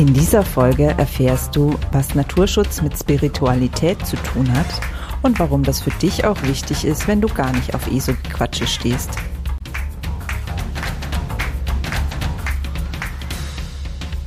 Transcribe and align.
In 0.00 0.14
dieser 0.14 0.42
Folge 0.42 0.94
erfährst 0.96 1.54
du, 1.54 1.74
was 1.92 2.14
Naturschutz 2.14 2.80
mit 2.80 2.96
Spiritualität 2.98 4.06
zu 4.06 4.16
tun 4.16 4.50
hat 4.50 4.80
und 5.20 5.38
warum 5.38 5.62
das 5.62 5.82
für 5.82 5.90
dich 5.90 6.24
auch 6.24 6.42
wichtig 6.44 6.86
ist, 6.86 7.06
wenn 7.06 7.20
du 7.20 7.28
gar 7.28 7.52
nicht 7.52 7.74
auf 7.74 7.86
ESO-Quatsche 7.86 8.66
stehst. 8.66 9.10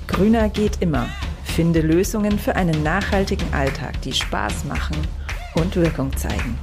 Grüner 0.05 0.48
geht 0.50 0.80
immer. 0.80 1.07
Finde 1.44 1.82
Lösungen 1.82 2.38
für 2.38 2.55
einen 2.55 2.84
nachhaltigen 2.84 3.52
Alltag, 3.52 4.00
die 4.04 4.14
Spaß 4.14 4.66
machen 4.66 4.98
und 5.55 5.76
Wirkung 5.76 6.16
zeigen. 6.16 6.55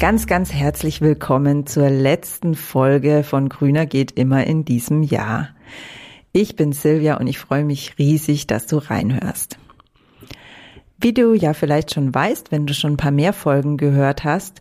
Ganz, 0.00 0.26
ganz 0.26 0.52
herzlich 0.52 1.00
willkommen 1.00 1.64
zur 1.64 1.90
letzten 1.90 2.56
Folge 2.56 3.22
von 3.22 3.48
Grüner 3.48 3.86
geht 3.86 4.10
immer 4.10 4.44
in 4.48 4.64
diesem 4.64 5.04
Jahr. 5.04 5.50
Ich 6.36 6.54
bin 6.54 6.72
Silvia 6.72 7.16
und 7.16 7.28
ich 7.28 7.38
freue 7.38 7.64
mich 7.64 7.94
riesig, 7.98 8.46
dass 8.46 8.66
du 8.66 8.76
reinhörst. 8.76 9.56
Wie 10.98 11.14
du 11.14 11.32
ja 11.32 11.54
vielleicht 11.54 11.94
schon 11.94 12.14
weißt, 12.14 12.52
wenn 12.52 12.66
du 12.66 12.74
schon 12.74 12.92
ein 12.92 12.96
paar 12.98 13.10
mehr 13.10 13.32
Folgen 13.32 13.78
gehört 13.78 14.22
hast, 14.22 14.60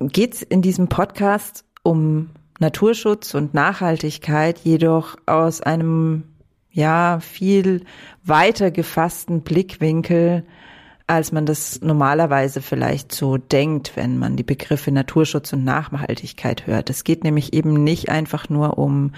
geht 0.00 0.32
es 0.32 0.42
in 0.42 0.62
diesem 0.62 0.88
Podcast 0.88 1.66
um 1.82 2.30
Naturschutz 2.58 3.34
und 3.34 3.52
Nachhaltigkeit, 3.52 4.58
jedoch 4.60 5.16
aus 5.26 5.60
einem 5.60 6.24
ja 6.70 7.20
viel 7.20 7.84
weiter 8.24 8.70
gefassten 8.70 9.42
Blickwinkel, 9.42 10.46
als 11.06 11.32
man 11.32 11.44
das 11.44 11.82
normalerweise 11.82 12.62
vielleicht 12.62 13.12
so 13.12 13.36
denkt, 13.36 13.92
wenn 13.94 14.16
man 14.16 14.36
die 14.36 14.42
Begriffe 14.42 14.90
Naturschutz 14.90 15.52
und 15.52 15.64
Nachhaltigkeit 15.64 16.66
hört. 16.66 16.88
Es 16.88 17.04
geht 17.04 17.24
nämlich 17.24 17.52
eben 17.52 17.84
nicht 17.84 18.08
einfach 18.08 18.48
nur 18.48 18.78
um 18.78 19.12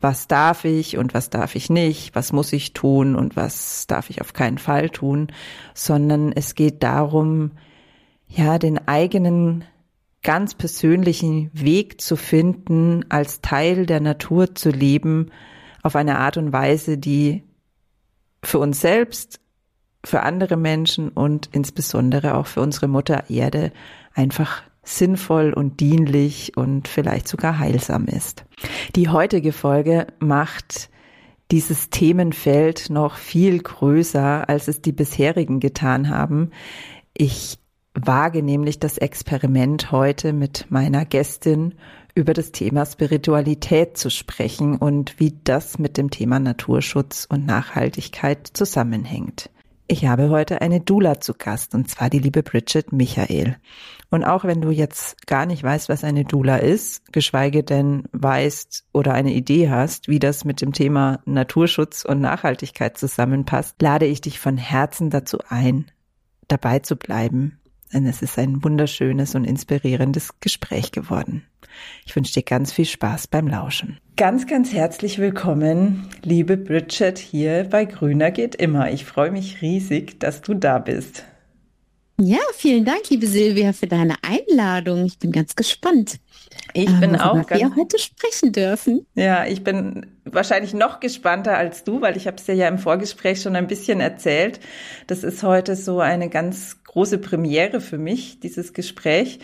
was 0.00 0.26
darf 0.28 0.64
ich 0.64 0.96
und 0.96 1.12
was 1.14 1.30
darf 1.30 1.54
ich 1.54 1.68
nicht, 1.68 2.14
was 2.14 2.32
muss 2.32 2.52
ich 2.52 2.72
tun 2.72 3.14
und 3.16 3.36
was 3.36 3.86
darf 3.86 4.10
ich 4.10 4.20
auf 4.20 4.32
keinen 4.32 4.58
Fall 4.58 4.90
tun, 4.90 5.28
sondern 5.74 6.32
es 6.32 6.54
geht 6.54 6.82
darum, 6.82 7.52
ja, 8.28 8.58
den 8.58 8.88
eigenen 8.88 9.64
ganz 10.22 10.54
persönlichen 10.54 11.50
Weg 11.52 12.00
zu 12.00 12.16
finden, 12.16 13.04
als 13.08 13.40
Teil 13.40 13.86
der 13.86 14.00
Natur 14.00 14.54
zu 14.54 14.70
leben, 14.70 15.30
auf 15.82 15.96
eine 15.96 16.18
Art 16.18 16.36
und 16.36 16.52
Weise, 16.52 16.98
die 16.98 17.42
für 18.42 18.58
uns 18.58 18.80
selbst, 18.80 19.40
für 20.04 20.22
andere 20.22 20.56
Menschen 20.56 21.10
und 21.10 21.50
insbesondere 21.52 22.34
auch 22.34 22.46
für 22.46 22.60
unsere 22.60 22.88
Mutter 22.88 23.28
Erde 23.28 23.72
einfach 24.14 24.62
sinnvoll 24.96 25.52
und 25.52 25.80
dienlich 25.80 26.56
und 26.56 26.88
vielleicht 26.88 27.28
sogar 27.28 27.58
heilsam 27.58 28.06
ist. 28.06 28.44
Die 28.96 29.08
heutige 29.08 29.52
Folge 29.52 30.06
macht 30.18 30.90
dieses 31.50 31.90
Themenfeld 31.90 32.90
noch 32.90 33.16
viel 33.16 33.60
größer, 33.60 34.48
als 34.48 34.68
es 34.68 34.82
die 34.82 34.92
bisherigen 34.92 35.60
getan 35.60 36.08
haben. 36.08 36.50
Ich 37.16 37.58
wage 37.94 38.42
nämlich 38.42 38.78
das 38.78 38.98
Experiment 38.98 39.90
heute 39.90 40.32
mit 40.32 40.66
meiner 40.70 41.04
Gästin 41.04 41.74
über 42.14 42.34
das 42.34 42.52
Thema 42.52 42.86
Spiritualität 42.86 43.96
zu 43.96 44.10
sprechen 44.10 44.76
und 44.76 45.18
wie 45.18 45.38
das 45.44 45.78
mit 45.78 45.96
dem 45.96 46.10
Thema 46.10 46.38
Naturschutz 46.38 47.26
und 47.28 47.46
Nachhaltigkeit 47.46 48.48
zusammenhängt. 48.52 49.50
Ich 49.92 50.06
habe 50.06 50.28
heute 50.28 50.60
eine 50.60 50.80
Dula 50.80 51.20
zu 51.20 51.34
Gast, 51.34 51.74
und 51.74 51.90
zwar 51.90 52.10
die 52.10 52.20
liebe 52.20 52.44
Bridget 52.44 52.92
Michael. 52.92 53.56
Und 54.08 54.22
auch 54.22 54.44
wenn 54.44 54.60
du 54.60 54.70
jetzt 54.70 55.26
gar 55.26 55.46
nicht 55.46 55.64
weißt, 55.64 55.88
was 55.88 56.04
eine 56.04 56.24
Dula 56.24 56.58
ist, 56.58 57.12
geschweige 57.12 57.64
denn 57.64 58.04
weißt 58.12 58.84
oder 58.92 59.14
eine 59.14 59.32
Idee 59.32 59.68
hast, 59.68 60.06
wie 60.06 60.20
das 60.20 60.44
mit 60.44 60.60
dem 60.60 60.72
Thema 60.72 61.18
Naturschutz 61.24 62.04
und 62.04 62.20
Nachhaltigkeit 62.20 62.98
zusammenpasst, 62.98 63.82
lade 63.82 64.06
ich 64.06 64.20
dich 64.20 64.38
von 64.38 64.56
Herzen 64.56 65.10
dazu 65.10 65.38
ein, 65.48 65.90
dabei 66.46 66.78
zu 66.78 66.94
bleiben. 66.94 67.59
Denn 67.92 68.06
es 68.06 68.22
ist 68.22 68.38
ein 68.38 68.62
wunderschönes 68.62 69.34
und 69.34 69.44
inspirierendes 69.44 70.40
Gespräch 70.40 70.92
geworden. 70.92 71.44
Ich 72.04 72.14
wünsche 72.14 72.32
dir 72.32 72.42
ganz 72.42 72.72
viel 72.72 72.84
Spaß 72.84 73.26
beim 73.26 73.48
Lauschen. 73.48 73.98
Ganz, 74.16 74.46
ganz 74.46 74.72
herzlich 74.72 75.18
willkommen, 75.18 76.08
liebe 76.22 76.56
Bridget, 76.56 77.18
hier 77.18 77.66
bei 77.70 77.86
Grüner 77.86 78.30
geht 78.30 78.54
immer. 78.54 78.92
Ich 78.92 79.04
freue 79.04 79.30
mich 79.30 79.62
riesig, 79.62 80.20
dass 80.20 80.42
du 80.42 80.54
da 80.54 80.78
bist. 80.78 81.24
Ja, 82.22 82.38
vielen 82.52 82.84
Dank, 82.84 83.08
liebe 83.08 83.26
Silvia, 83.26 83.72
für 83.72 83.86
deine 83.86 84.14
Einladung. 84.20 85.06
Ich 85.06 85.18
bin 85.18 85.32
ganz 85.32 85.56
gespannt. 85.56 86.20
Ich 86.74 87.00
bin 87.00 87.14
ähm, 87.14 87.20
auch 87.20 87.46
ganz, 87.46 87.62
wir 87.62 87.74
heute 87.76 87.98
sprechen 87.98 88.52
dürfen. 88.52 89.06
Ja, 89.14 89.46
ich 89.46 89.64
bin 89.64 90.06
wahrscheinlich 90.24 90.74
noch 90.74 91.00
gespannter 91.00 91.56
als 91.56 91.82
du, 91.82 92.02
weil 92.02 92.18
ich 92.18 92.26
habe 92.26 92.36
es 92.36 92.44
dir 92.44 92.54
ja 92.54 92.68
im 92.68 92.78
Vorgespräch 92.78 93.40
schon 93.40 93.56
ein 93.56 93.66
bisschen 93.66 94.00
erzählt. 94.00 94.60
Das 95.06 95.24
ist 95.24 95.42
heute 95.42 95.76
so 95.76 96.00
eine 96.00 96.28
ganz 96.28 96.79
große 96.90 97.18
Premiere 97.18 97.80
für 97.80 97.98
mich, 97.98 98.40
dieses 98.40 98.72
Gespräch. 98.72 99.38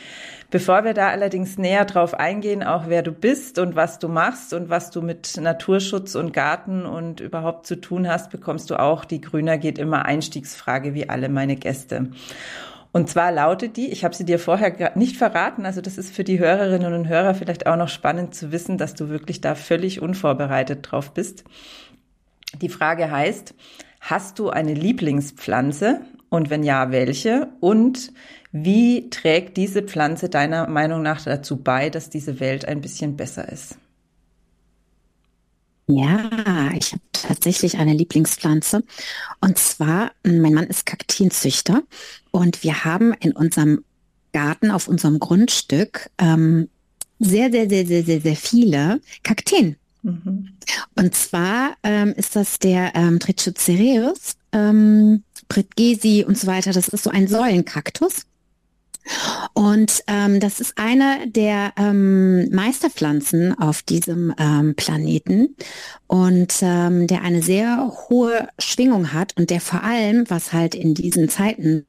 Bevor 0.51 0.83
wir 0.83 0.95
da 0.95 1.11
allerdings 1.11 1.59
näher 1.59 1.85
drauf 1.85 2.13
eingehen, 2.15 2.65
auch 2.65 2.89
wer 2.89 3.03
du 3.03 3.13
bist 3.13 3.61
und 3.61 3.77
was 3.77 4.01
du 4.01 4.09
machst 4.09 4.53
und 4.53 4.69
was 4.69 4.91
du 4.91 5.01
mit 5.01 5.37
Naturschutz 5.41 6.17
und 6.17 6.33
Garten 6.33 6.85
und 6.85 7.21
überhaupt 7.21 7.69
zu 7.69 7.77
tun 7.77 8.09
hast, 8.09 8.31
bekommst 8.31 8.71
du 8.71 8.81
auch 8.81 9.05
die 9.05 9.21
Grüner 9.21 9.59
geht 9.59 9.79
immer 9.79 10.07
Einstiegsfrage 10.07 10.93
wie 10.95 11.09
alle 11.09 11.29
meine 11.29 11.55
Gäste. 11.55 12.11
Und 12.91 13.09
zwar 13.09 13.31
lautet 13.31 13.77
die, 13.77 13.93
ich 13.93 14.05
habe 14.05 14.17
sie 14.17 14.25
dir 14.25 14.41
vorher 14.41 14.97
nicht 14.97 15.17
verraten, 15.17 15.67
also 15.67 15.81
das 15.81 15.99
ist 15.99 16.13
für 16.13 16.25
die 16.25 16.41
Hörerinnen 16.41 16.95
und 16.95 17.07
Hörer 17.07 17.35
vielleicht 17.35 17.69
auch 17.69 17.77
noch 17.77 17.91
spannend 17.91 18.35
zu 18.35 18.51
wissen, 18.51 18.77
dass 18.77 18.95
du 18.95 19.09
wirklich 19.09 19.41
da 19.41 19.55
völlig 19.55 20.01
unvorbereitet 20.01 20.91
drauf 20.91 21.15
bist. 21.15 21.45
Die 22.61 22.71
Frage 22.71 23.09
heißt, 23.09 23.55
hast 24.01 24.41
du 24.41 24.51
eine 24.51 24.75
Lieblingspflanze 24.75 26.01
und 26.37 26.51
wenn 26.51 26.63
ja, 26.63 26.91
welche? 26.93 27.49
Und 27.61 28.13
wie 28.53 29.11
trägt 29.11 29.57
diese 29.57 29.83
Pflanze 29.83 30.29
deiner 30.29 30.69
Meinung 30.69 31.03
nach 31.03 31.23
dazu 31.23 31.57
bei, 31.57 31.91
dass 31.91 32.11
diese 32.11 32.41
Welt 32.41 32.67
ein 32.67 32.81
bisschen 32.81 33.17
besser 33.17 33.51
ist? 33.51 33.77
Ja, 35.89 36.71
ich 36.75 36.93
habe 36.93 37.03
tatsächlich 37.13 37.79
eine 37.79 37.93
Lieblingspflanze. 37.93 38.83
Und 39.41 39.59
zwar, 39.59 40.13
mein 40.25 40.53
Mann 40.53 40.67
ist 40.67 40.85
Kaktienzüchter 40.85 41.83
und 42.33 42.65
wir 42.65 42.85
haben 42.85 43.13
in 43.21 43.33
unserem 43.33 43.85
Garten 44.33 44.71
auf 44.71 44.89
unserem 44.89 45.19
Grundstück 45.19 46.11
ähm, 46.19 46.69
sehr, 47.19 47.51
sehr, 47.51 47.69
sehr, 47.69 47.87
sehr, 47.87 48.03
sehr, 48.03 48.21
sehr 48.21 48.37
viele 48.37 49.01
Kakteen. 49.23 49.77
Mhm. 50.03 50.51
Und 50.95 51.15
zwar 51.15 51.77
ähm, 51.83 52.13
ist 52.17 52.37
das 52.37 52.59
der 52.59 52.95
ähm, 52.95 53.19
Trichocereus, 53.21 54.37
ähm, 54.53 55.23
Britgesi 55.49 56.25
und 56.27 56.39
so 56.39 56.47
weiter. 56.47 56.73
Das 56.73 56.89
ist 56.89 57.05
so 57.05 57.11
ein 57.11 57.29
Säulenkaktus. 57.29 58.23
Und 59.53 60.03
ähm, 60.09 60.41
das 60.41 60.61
ist 60.61 60.79
eine 60.79 61.29
der 61.29 61.73
ähm, 61.77 62.51
Meisterpflanzen 62.51 63.57
auf 63.57 63.83
diesem 63.83 64.35
ähm, 64.37 64.75
Planeten 64.75 65.55
und 66.09 66.55
ähm, 66.61 67.07
der 67.07 67.23
eine 67.23 67.41
sehr 67.41 67.93
hohe 68.09 68.49
Schwingung 68.59 69.13
hat 69.13 69.37
und 69.37 69.51
der 69.51 69.61
vor 69.61 69.85
allem, 69.85 70.29
was 70.29 70.53
halt 70.53 70.75
in 70.75 70.95
diesen 70.95 71.29
Zeiten 71.29 71.87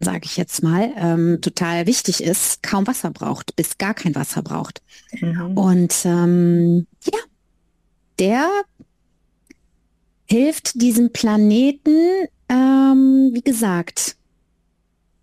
sage 0.00 0.22
ich 0.24 0.38
jetzt 0.38 0.62
mal, 0.62 0.92
ähm, 0.96 1.40
total 1.42 1.86
wichtig 1.86 2.22
ist, 2.22 2.62
kaum 2.62 2.86
Wasser 2.86 3.10
braucht, 3.10 3.54
bis 3.54 3.76
gar 3.76 3.92
kein 3.92 4.14
Wasser 4.14 4.42
braucht. 4.42 4.82
Mhm. 5.20 5.58
Und 5.58 5.94
ähm, 6.04 6.86
ja, 7.04 7.18
der 8.18 8.48
hilft 10.24 10.80
diesem 10.80 11.12
Planeten, 11.12 12.28
ähm, 12.50 13.30
wie 13.32 13.42
gesagt, 13.42 14.16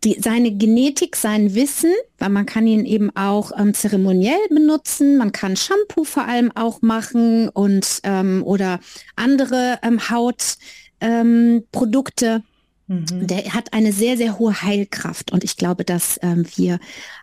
die, 0.04 0.18
seine 0.20 0.52
Genetik, 0.52 1.16
sein 1.16 1.56
Wissen, 1.56 1.94
weil 2.18 2.28
man 2.30 2.46
kann 2.46 2.68
ihn 2.68 2.86
eben 2.86 3.16
auch 3.16 3.52
ähm, 3.58 3.74
zeremoniell 3.74 4.38
benutzen, 4.50 5.16
man 5.18 5.32
kann 5.32 5.56
Shampoo 5.56 6.04
vor 6.04 6.26
allem 6.26 6.52
auch 6.56 6.82
machen 6.82 7.48
und 7.50 8.02
ähm, 8.04 8.44
oder 8.44 8.82
andere 9.16 9.80
ähm, 9.84 10.10
Hautprodukte. 10.10 12.44
Mhm. 12.88 13.28
Der 13.28 13.54
hat 13.54 13.74
eine 13.74 13.92
sehr, 13.92 14.16
sehr 14.16 14.40
hohe 14.40 14.62
Heilkraft. 14.62 15.32
Und 15.32 15.44
ich 15.44 15.58
glaube, 15.58 15.84
dass 15.84 16.18
ähm, 16.22 16.46
wir 16.56 16.80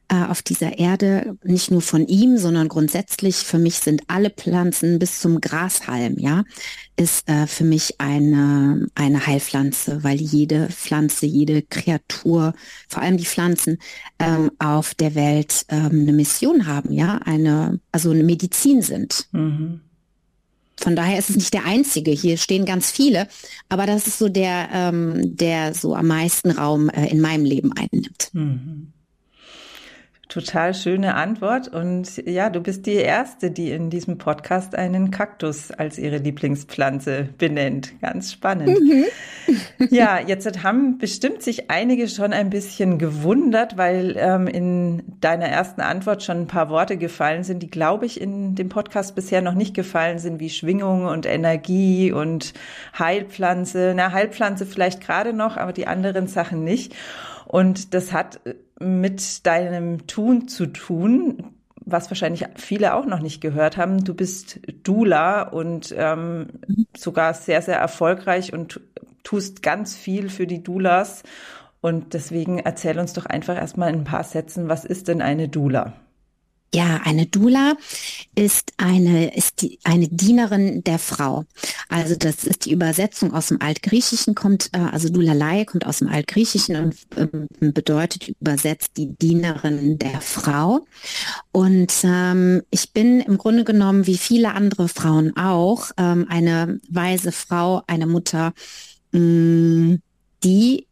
äh, 0.08 0.24
auf 0.24 0.42
dieser 0.42 0.78
Erde 0.78 1.38
nicht 1.42 1.70
nur 1.70 1.80
von 1.80 2.06
ihm, 2.06 2.36
sondern 2.36 2.68
grundsätzlich 2.68 3.36
für 3.36 3.58
mich 3.58 3.76
sind 3.76 4.02
alle 4.08 4.28
Pflanzen 4.28 4.98
bis 4.98 5.20
zum 5.20 5.40
Grashalm, 5.40 6.18
ja, 6.18 6.44
ist 6.96 7.28
äh, 7.28 7.46
für 7.46 7.64
mich 7.64 8.00
eine, 8.00 8.86
eine 8.94 9.26
Heilpflanze, 9.26 10.04
weil 10.04 10.20
jede 10.20 10.68
Pflanze, 10.68 11.24
jede 11.24 11.62
Kreatur, 11.62 12.52
vor 12.88 13.02
allem 13.02 13.16
die 13.16 13.24
Pflanzen, 13.24 13.78
ähm, 14.18 14.50
auf 14.58 14.94
der 14.94 15.14
Welt 15.14 15.64
ähm, 15.70 16.02
eine 16.02 16.12
Mission 16.12 16.66
haben, 16.66 16.92
ja, 16.92 17.18
eine, 17.24 17.80
also 17.90 18.10
eine 18.10 18.24
Medizin 18.24 18.82
sind. 18.82 19.28
Mhm. 19.32 19.80
Von 20.80 20.96
daher 20.96 21.18
ist 21.18 21.30
es 21.30 21.36
nicht 21.36 21.54
der 21.54 21.64
einzige. 21.64 22.10
Hier 22.10 22.36
stehen 22.36 22.64
ganz 22.64 22.90
viele, 22.90 23.28
aber 23.68 23.86
das 23.86 24.06
ist 24.06 24.18
so 24.18 24.28
der, 24.28 24.68
ähm, 24.72 25.36
der 25.36 25.74
so 25.74 25.94
am 25.94 26.06
meisten 26.06 26.50
Raum 26.50 26.88
äh, 26.88 27.06
in 27.08 27.20
meinem 27.20 27.44
Leben 27.44 27.72
einnimmt. 27.72 28.30
Mhm. 28.32 28.93
Total 30.34 30.74
schöne 30.74 31.14
Antwort. 31.14 31.68
Und 31.68 32.16
ja, 32.26 32.50
du 32.50 32.60
bist 32.60 32.86
die 32.86 32.94
Erste, 32.94 33.52
die 33.52 33.70
in 33.70 33.88
diesem 33.88 34.18
Podcast 34.18 34.74
einen 34.74 35.12
Kaktus 35.12 35.70
als 35.70 35.96
ihre 35.96 36.16
Lieblingspflanze 36.16 37.28
benennt. 37.38 37.92
Ganz 38.00 38.32
spannend. 38.32 38.80
Mhm. 38.80 39.04
ja, 39.90 40.18
jetzt 40.18 40.64
haben 40.64 40.98
bestimmt 40.98 41.42
sich 41.42 41.70
einige 41.70 42.08
schon 42.08 42.32
ein 42.32 42.50
bisschen 42.50 42.98
gewundert, 42.98 43.78
weil 43.78 44.16
ähm, 44.18 44.48
in 44.48 45.04
deiner 45.20 45.46
ersten 45.46 45.82
Antwort 45.82 46.24
schon 46.24 46.38
ein 46.38 46.46
paar 46.48 46.68
Worte 46.68 46.96
gefallen 46.96 47.44
sind, 47.44 47.62
die, 47.62 47.70
glaube 47.70 48.04
ich, 48.04 48.20
in 48.20 48.56
dem 48.56 48.68
Podcast 48.68 49.14
bisher 49.14 49.40
noch 49.40 49.54
nicht 49.54 49.72
gefallen 49.72 50.18
sind, 50.18 50.40
wie 50.40 50.50
Schwingung 50.50 51.06
und 51.06 51.26
Energie 51.26 52.10
und 52.10 52.54
Heilpflanze. 52.98 53.92
Na, 53.94 54.10
Heilpflanze 54.10 54.66
vielleicht 54.66 55.00
gerade 55.00 55.32
noch, 55.32 55.56
aber 55.56 55.72
die 55.72 55.86
anderen 55.86 56.26
Sachen 56.26 56.64
nicht. 56.64 56.92
Und 57.46 57.94
das 57.94 58.12
hat 58.12 58.40
mit 58.80 59.46
deinem 59.46 60.06
Tun 60.06 60.48
zu 60.48 60.66
tun, 60.66 61.54
was 61.84 62.10
wahrscheinlich 62.10 62.46
viele 62.56 62.94
auch 62.94 63.06
noch 63.06 63.20
nicht 63.20 63.40
gehört 63.40 63.76
haben. 63.76 64.04
Du 64.04 64.14
bist 64.14 64.60
Dula 64.82 65.42
und 65.42 65.94
ähm, 65.96 66.48
sogar 66.96 67.34
sehr, 67.34 67.62
sehr 67.62 67.78
erfolgreich 67.78 68.52
und 68.52 68.80
tust 69.22 69.62
ganz 69.62 69.96
viel 69.96 70.28
für 70.28 70.46
die 70.46 70.62
Dulas. 70.62 71.22
Und 71.80 72.14
deswegen 72.14 72.58
erzähl 72.58 72.98
uns 72.98 73.12
doch 73.12 73.26
einfach 73.26 73.56
erstmal 73.56 73.90
in 73.90 74.00
ein 74.00 74.04
paar 74.04 74.24
Sätzen, 74.24 74.68
was 74.68 74.84
ist 74.84 75.08
denn 75.08 75.20
eine 75.20 75.48
Dula? 75.48 75.92
Ja, 76.72 77.02
eine 77.04 77.26
Dula 77.26 77.74
ist 78.34 78.72
eine, 78.78 79.32
ist 79.36 79.62
die, 79.62 79.78
eine 79.84 80.08
Dienerin 80.08 80.82
der 80.82 80.98
Frau. 80.98 81.44
Also 81.88 82.16
das 82.16 82.42
ist 82.42 82.64
die 82.64 82.72
Übersetzung 82.72 83.32
aus 83.32 83.46
dem 83.48 83.62
Altgriechischen, 83.62 84.34
kommt, 84.34 84.70
äh, 84.72 84.78
also 84.78 85.08
Dulalei 85.08 85.64
kommt 85.66 85.86
aus 85.86 85.98
dem 85.98 86.08
Altgriechischen 86.08 86.74
und 86.76 86.96
ähm, 87.16 87.72
bedeutet 87.72 88.34
übersetzt 88.40 88.96
die 88.96 89.14
Dienerin 89.14 89.98
der 89.98 90.20
Frau. 90.20 90.84
Und 91.52 91.92
ähm, 92.02 92.62
ich 92.70 92.92
bin 92.92 93.20
im 93.20 93.38
Grunde 93.38 93.62
genommen, 93.62 94.08
wie 94.08 94.18
viele 94.18 94.52
andere 94.54 94.88
Frauen 94.88 95.36
auch, 95.36 95.92
ähm, 95.96 96.26
eine 96.28 96.80
weise 96.90 97.30
Frau, 97.30 97.82
eine 97.86 98.08
Mutter, 98.08 98.52
mh, 99.12 99.20
mm, 99.20 100.02
die 100.42 100.88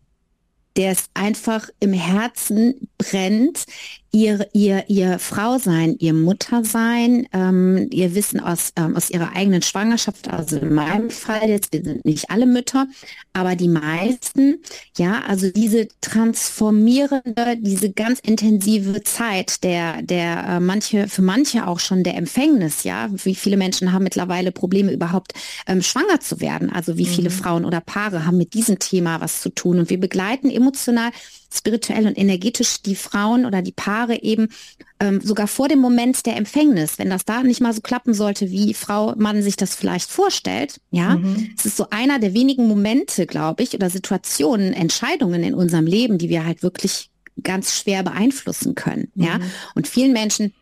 der 0.77 0.93
es 0.93 1.07
einfach 1.15 1.69
im 1.81 1.93
Herzen 1.93 2.89
brennt, 3.03 3.65
ihr, 4.13 4.47
ihr, 4.53 4.85
ihr 4.89 5.19
Frau 5.19 5.59
sein, 5.59 5.97
ihr 5.99 6.13
Mutter 6.13 6.65
sein, 6.65 7.27
ähm, 7.33 7.89
ihr 7.91 8.15
Wissen 8.15 8.41
aus, 8.41 8.73
ähm, 8.77 8.95
aus 8.95 9.11
ihrer 9.11 9.35
eigenen 9.35 9.63
Schwangerschaft, 9.63 10.29
also 10.29 10.59
in 10.59 10.75
meinem 10.75 11.09
Fall 11.11 11.49
jetzt, 11.49 11.73
wir 11.73 11.83
sind 11.83 12.05
nicht 12.05 12.31
alle 12.31 12.45
Mütter, 12.45 12.87
aber 13.33 13.57
die 13.57 13.69
meisten, 13.69 14.59
ja, 14.99 15.23
also 15.27 15.51
diese 15.51 15.89
transformierende, 16.03 17.57
diese 17.59 17.91
ganz 17.91 18.21
intensive 18.21 19.03
Zeit, 19.03 19.65
der, 19.65 20.03
der 20.03 20.45
äh, 20.47 20.61
manche, 20.61 21.09
für 21.09 21.23
manche 21.23 21.67
auch 21.67 21.81
schon 21.81 22.05
der 22.05 22.17
Empfängnis, 22.17 22.85
ja, 22.85 23.09
wie 23.25 23.35
viele 23.35 23.57
Menschen 23.57 23.93
haben 23.93 24.05
mittlerweile 24.05 24.53
Probleme 24.53 24.93
überhaupt 24.93 25.33
ähm, 25.67 25.81
schwanger 25.81 26.21
zu 26.21 26.41
werden, 26.41 26.71
also 26.71 26.99
wie 26.99 27.07
viele 27.07 27.31
mhm. 27.31 27.35
Frauen 27.35 27.65
oder 27.65 27.81
Paare 27.81 28.27
haben 28.27 28.37
mit 28.37 28.53
diesem 28.53 28.79
Thema 28.79 29.23
was 29.23 29.41
zu 29.41 29.49
tun. 29.49 29.79
Und 29.79 29.89
wir 29.89 29.99
begleiten 29.99 30.51
emotional 30.51 31.11
spirituell 31.53 32.07
und 32.07 32.19
energetisch 32.19 32.83
die 32.83 32.97
Frauen 32.97 33.45
oder 33.45 33.63
die 33.63 33.73
Paare 33.73 34.23
eben 34.23 34.49
ähm, 35.01 35.21
sogar 35.21 35.47
vor 35.47 35.69
dem 35.69 35.81
Moment 35.81 36.25
der 36.27 36.37
Empfängnis, 36.37 36.99
wenn 36.99 37.11
das 37.11 37.25
da 37.25 37.43
nicht 37.43 37.61
mal 37.61 37.73
so 37.73 37.81
klappen 37.81 38.15
sollte, 38.15 38.51
wie 38.51 38.75
Frau 38.75 39.15
Mann 39.17 39.43
sich 39.43 39.57
das 39.57 39.75
vielleicht 39.75 40.11
vorstellt, 40.11 40.81
ja, 40.91 41.17
mhm. 41.17 41.51
es 41.57 41.67
ist 41.67 41.77
so 41.77 41.89
einer 41.91 42.19
der 42.19 42.35
wenigen 42.35 42.69
Momente, 42.69 43.27
glaube 43.27 43.63
ich, 43.63 43.75
oder 43.75 43.91
Situationen, 43.91 44.73
Entscheidungen 44.73 45.43
in 45.43 45.55
unserem 45.55 45.87
Leben, 45.87 46.19
die 46.19 46.29
wir 46.29 46.45
halt 46.45 46.63
wirklich 46.63 47.11
ganz 47.43 47.77
schwer 47.77 48.03
beeinflussen 48.03 48.75
können, 48.75 49.11
mhm. 49.15 49.25
ja. 49.25 49.41
Und 49.75 49.89
vielen 49.89 50.13
Menschen 50.13 50.53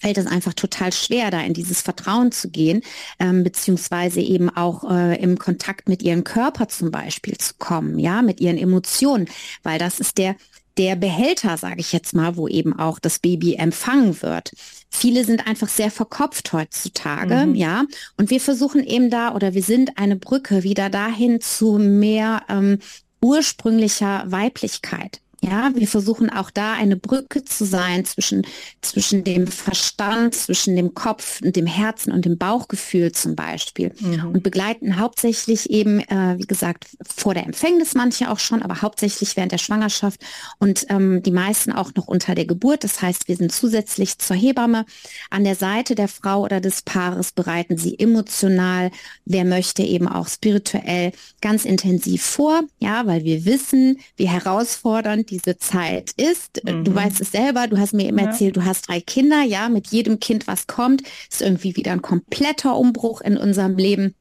fällt 0.00 0.18
es 0.18 0.26
einfach 0.26 0.54
total 0.54 0.92
schwer, 0.92 1.30
da 1.30 1.40
in 1.40 1.54
dieses 1.54 1.82
Vertrauen 1.82 2.32
zu 2.32 2.50
gehen, 2.50 2.82
ähm, 3.18 3.44
beziehungsweise 3.44 4.20
eben 4.20 4.48
auch 4.48 4.90
äh, 4.90 5.22
im 5.22 5.38
Kontakt 5.38 5.88
mit 5.88 6.02
ihrem 6.02 6.24
Körper 6.24 6.68
zum 6.68 6.90
Beispiel 6.90 7.36
zu 7.36 7.54
kommen, 7.58 7.98
ja, 7.98 8.22
mit 8.22 8.40
ihren 8.40 8.56
Emotionen, 8.56 9.28
weil 9.62 9.78
das 9.78 10.00
ist 10.00 10.18
der 10.18 10.36
der 10.78 10.96
Behälter, 10.96 11.58
sage 11.58 11.80
ich 11.80 11.92
jetzt 11.92 12.14
mal, 12.14 12.36
wo 12.36 12.48
eben 12.48 12.78
auch 12.78 12.98
das 12.98 13.18
Baby 13.18 13.54
empfangen 13.56 14.22
wird. 14.22 14.52
Viele 14.88 15.24
sind 15.24 15.46
einfach 15.46 15.68
sehr 15.68 15.90
verkopft 15.90 16.54
heutzutage, 16.54 17.46
mhm. 17.46 17.54
ja. 17.54 17.84
Und 18.16 18.30
wir 18.30 18.40
versuchen 18.40 18.82
eben 18.84 19.10
da 19.10 19.34
oder 19.34 19.52
wir 19.52 19.62
sind 19.62 19.98
eine 19.98 20.16
Brücke 20.16 20.62
wieder 20.62 20.88
dahin 20.88 21.40
zu 21.40 21.78
mehr 21.78 22.44
ähm, 22.48 22.78
ursprünglicher 23.20 24.24
Weiblichkeit. 24.26 25.20
Ja, 25.42 25.70
wir 25.74 25.88
versuchen 25.88 26.28
auch 26.28 26.50
da 26.50 26.74
eine 26.74 26.96
Brücke 26.96 27.44
zu 27.44 27.64
sein 27.64 28.04
zwischen, 28.04 28.46
zwischen 28.82 29.24
dem 29.24 29.46
Verstand, 29.46 30.34
zwischen 30.34 30.76
dem 30.76 30.92
Kopf 30.92 31.40
und 31.42 31.56
dem 31.56 31.66
Herzen 31.66 32.12
und 32.12 32.26
dem 32.26 32.36
Bauchgefühl 32.36 33.12
zum 33.12 33.36
Beispiel. 33.36 33.92
Mhm. 34.00 34.32
Und 34.34 34.42
begleiten 34.42 34.98
hauptsächlich 34.98 35.70
eben, 35.70 36.00
äh, 36.00 36.36
wie 36.36 36.46
gesagt, 36.46 36.88
vor 37.02 37.32
der 37.32 37.46
Empfängnis 37.46 37.94
manche 37.94 38.30
auch 38.30 38.38
schon, 38.38 38.60
aber 38.60 38.82
hauptsächlich 38.82 39.34
während 39.34 39.52
der 39.52 39.58
Schwangerschaft 39.58 40.20
und 40.58 40.84
ähm, 40.90 41.22
die 41.22 41.30
meisten 41.30 41.72
auch 41.72 41.94
noch 41.94 42.06
unter 42.06 42.34
der 42.34 42.44
Geburt. 42.44 42.84
Das 42.84 43.00
heißt, 43.00 43.26
wir 43.26 43.36
sind 43.36 43.50
zusätzlich 43.50 44.18
zur 44.18 44.36
Hebamme 44.36 44.84
an 45.30 45.44
der 45.44 45.54
Seite 45.54 45.94
der 45.94 46.08
Frau 46.08 46.42
oder 46.42 46.60
des 46.60 46.82
Paares, 46.82 47.32
bereiten 47.32 47.78
sie 47.78 47.98
emotional, 47.98 48.90
wer 49.24 49.46
möchte 49.46 49.82
eben 49.82 50.06
auch 50.06 50.28
spirituell 50.28 51.12
ganz 51.40 51.64
intensiv 51.64 52.22
vor, 52.22 52.62
ja, 52.78 53.06
weil 53.06 53.24
wir 53.24 53.46
wissen, 53.46 53.98
wie 54.16 54.28
herausfordernd 54.28 55.29
diese 55.30 55.56
Zeit 55.56 56.10
ist. 56.16 56.62
Mhm. 56.64 56.84
Du 56.84 56.94
weißt 56.94 57.20
es 57.20 57.32
selber, 57.32 57.66
du 57.68 57.78
hast 57.78 57.94
mir 57.94 58.08
eben 58.08 58.18
ja. 58.18 58.26
erzählt, 58.26 58.56
du 58.56 58.64
hast 58.64 58.88
drei 58.88 59.00
Kinder, 59.00 59.42
ja, 59.42 59.68
mit 59.68 59.88
jedem 59.88 60.20
Kind, 60.20 60.46
was 60.46 60.66
kommt, 60.66 61.02
ist 61.30 61.42
irgendwie 61.42 61.76
wieder 61.76 61.92
ein 61.92 62.02
kompletter 62.02 62.76
Umbruch 62.76 63.20
in 63.20 63.36
unserem 63.36 63.76
Leben 63.76 64.14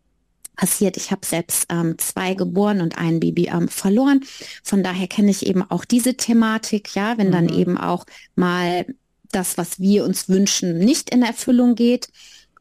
passiert. 0.55 0.97
Ich 0.97 1.11
habe 1.11 1.25
selbst 1.25 1.67
ähm, 1.69 1.97
zwei 1.97 2.33
geboren 2.33 2.81
und 2.81 2.97
ein 2.97 3.19
Baby 3.19 3.47
ähm, 3.47 3.69
verloren. 3.69 4.21
Von 4.63 4.83
daher 4.83 5.07
kenne 5.07 5.31
ich 5.31 5.45
eben 5.45 5.63
auch 5.63 5.85
diese 5.85 6.15
Thematik, 6.15 6.95
ja, 6.95 7.17
wenn 7.17 7.27
mhm. 7.27 7.31
dann 7.31 7.49
eben 7.49 7.77
auch 7.77 8.05
mal 8.35 8.85
das, 9.31 9.57
was 9.57 9.79
wir 9.79 10.03
uns 10.03 10.27
wünschen, 10.27 10.77
nicht 10.77 11.11
in 11.11 11.21
Erfüllung 11.21 11.75
geht. 11.75 12.09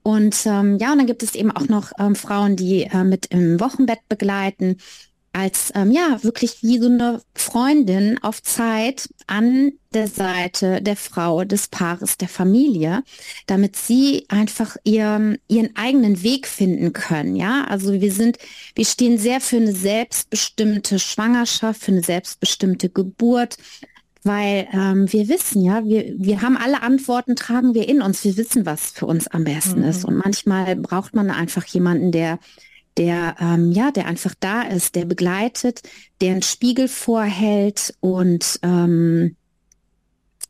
Und 0.03 0.47
ähm, 0.47 0.79
ja, 0.79 0.93
und 0.93 0.99
dann 0.99 1.07
gibt 1.07 1.23
es 1.23 1.35
eben 1.35 1.51
auch 1.51 1.69
noch 1.69 1.93
ähm, 1.99 2.15
Frauen, 2.15 2.57
die 2.57 2.85
äh, 2.85 3.05
mit 3.05 3.27
im 3.27 3.59
Wochenbett 3.61 4.01
begleiten 4.09 4.77
als 5.39 5.71
ähm, 5.77 5.93
ja 5.93 6.23
wirklich 6.25 6.65
wie 6.65 6.81
so 6.81 6.87
eine 6.87 7.23
Freundin 7.33 8.19
auf 8.23 8.43
Zeit 8.43 9.09
an 9.29 9.73
der 9.95 10.09
Seite 10.09 10.83
der 10.83 10.97
Frau, 10.97 11.45
des 11.45 11.69
Paares, 11.69 12.19
der 12.19 12.29
Familie, 12.29 13.05
damit 13.47 13.77
sie 13.77 14.27
einfach 14.29 14.77
ihren, 14.83 15.39
ihren 15.47 15.77
eigenen 15.77 16.25
Weg 16.25 16.49
finden 16.49 16.93
können. 16.93 17.37
Ja, 17.37 17.65
also 17.69 17.93
wir 17.93 18.13
sind, 18.13 18.39
wir 18.75 18.85
stehen 18.85 19.17
sehr 19.17 19.41
für 19.41 19.59
eine 19.59 19.73
selbstbestimmte 19.73 20.99
Schwangerschaft, 20.99 21.83
für 21.83 21.93
eine 21.93 22.03
selbstbestimmte 22.03 22.89
Geburt, 22.89 23.59
weil 24.25 24.67
ähm, 24.73 25.11
wir 25.13 25.29
wissen 25.29 25.63
ja, 25.63 25.85
wir, 25.85 26.15
wir 26.19 26.43
haben 26.43 26.57
alle 26.57 26.83
Antworten, 26.83 27.37
tragen 27.37 27.75
wir 27.75 27.89
in 27.89 28.03
uns, 28.03 28.25
wir 28.25 28.37
wissen, 28.37 28.67
was 28.67 28.91
für 28.91 29.07
uns 29.07 29.29
am 29.29 29.45
besten 29.45 29.83
mhm. 29.83 29.89
ist. 29.89 30.05
Und 30.05 30.17
manchmal 30.17 30.75
braucht 30.75 31.15
man 31.15 31.31
einfach 31.31 31.65
jemanden, 31.67 32.11
der 32.11 32.41
der 32.99 33.37
ähm, 33.41 33.73
ja, 33.73 33.91
der 33.91 34.07
einfach 34.07 34.35
da 34.39 34.63
ist, 34.63 34.95
der 34.95 35.05
begleitet, 35.05 35.83
der 36.21 36.33
einen 36.33 36.43
Spiegel 36.43 36.89
vorhält 36.89 37.95
und 38.01 38.59
ähm, 38.63 39.37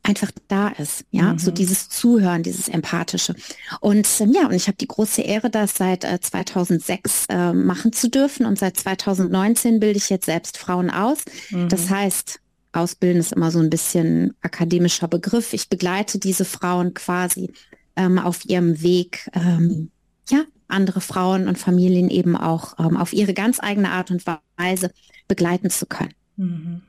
einfach 0.03 0.31
da 0.49 0.69
ist, 0.69 1.05
ja, 1.11 1.35
mhm. 1.35 1.39
so 1.39 1.51
dieses 1.51 1.89
Zuhören, 1.89 2.43
dieses 2.43 2.69
empathische. 2.69 3.35
Und 3.81 4.09
ähm, 4.21 4.33
ja, 4.33 4.47
und 4.47 4.55
ich 4.55 4.67
habe 4.67 4.79
die 4.79 4.89
große 4.89 5.23
Ehre, 5.23 5.51
das 5.51 5.77
seit 5.77 6.05
äh, 6.05 6.19
2006 6.19 7.27
äh, 7.29 7.53
machen 7.53 7.93
zu 7.93 8.09
dürfen 8.09 8.47
und 8.47 8.59
seit 8.59 8.79
2019 8.79 9.81
bilde 9.81 9.99
ich 9.99 10.09
jetzt 10.09 10.27
selbst 10.27 10.57
Frauen 10.57 10.91
aus. 10.91 11.19
Mhm. 11.51 11.69
Das 11.69 11.91
heißt, 11.91 12.41
Ausbilden 12.73 13.21
ist 13.21 13.33
immer 13.33 13.51
so 13.51 13.59
ein 13.59 13.71
bisschen 13.71 14.35
akademischer 14.41 15.09
Begriff. 15.09 15.53
Ich 15.53 15.69
begleite 15.69 16.19
diese 16.19 16.45
Frauen 16.45 16.95
quasi 16.95 17.53
ähm, 17.97 18.19
auf 18.19 18.45
ihrem 18.47 18.81
Weg, 18.83 19.29
ähm, 19.35 19.91
ja, 20.31 20.45
andere 20.69 21.01
Frauen 21.01 21.49
und 21.49 21.59
Familien 21.59 22.11
eben 22.11 22.37
auch 22.37 22.79
ähm, 22.79 22.97
auf 22.97 23.13
ihre 23.13 23.35
ganz 23.35 23.61
eigene 23.61 23.91
Art 23.91 24.11
und 24.11 24.25
Weise 24.57 24.91
begleiten 25.27 25.71
zu 25.71 25.87
können. 25.87 26.15
Mhm. 26.37 26.83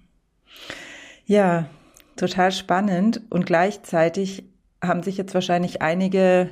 Ja, 1.26 1.70
total 2.16 2.52
spannend. 2.52 3.22
Und 3.30 3.46
gleichzeitig 3.46 4.44
haben 4.82 5.04
sich 5.04 5.18
jetzt 5.18 5.34
wahrscheinlich 5.34 5.82
einige 5.82 6.52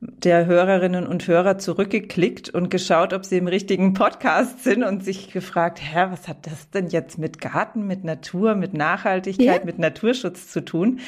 der 0.00 0.46
Hörerinnen 0.46 1.06
und 1.08 1.26
Hörer 1.26 1.58
zurückgeklickt 1.58 2.50
und 2.50 2.70
geschaut, 2.70 3.12
ob 3.12 3.24
sie 3.24 3.36
im 3.36 3.48
richtigen 3.48 3.94
Podcast 3.94 4.62
sind 4.62 4.84
und 4.84 5.02
sich 5.02 5.32
gefragt, 5.32 5.80
Hä, 5.82 6.06
was 6.10 6.28
hat 6.28 6.46
das 6.46 6.70
denn 6.70 6.86
jetzt 6.88 7.18
mit 7.18 7.40
Garten, 7.40 7.86
mit 7.86 8.04
Natur, 8.04 8.54
mit 8.54 8.74
Nachhaltigkeit, 8.74 9.60
ja. 9.60 9.64
mit 9.64 9.80
Naturschutz 9.80 10.48
zu 10.52 10.64
tun? 10.64 11.00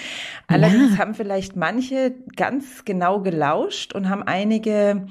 Allerdings 0.49 0.95
ja. 0.95 0.99
haben 0.99 1.15
vielleicht 1.15 1.55
manche 1.55 2.15
ganz 2.35 2.85
genau 2.85 3.21
gelauscht 3.21 3.95
und 3.95 4.09
haben 4.09 4.25
einige 4.25 5.07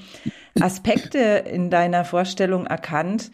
Aspekte 0.59 1.19
in 1.19 1.69
deiner 1.69 2.03
Vorstellung 2.03 2.65
erkannt, 2.65 3.31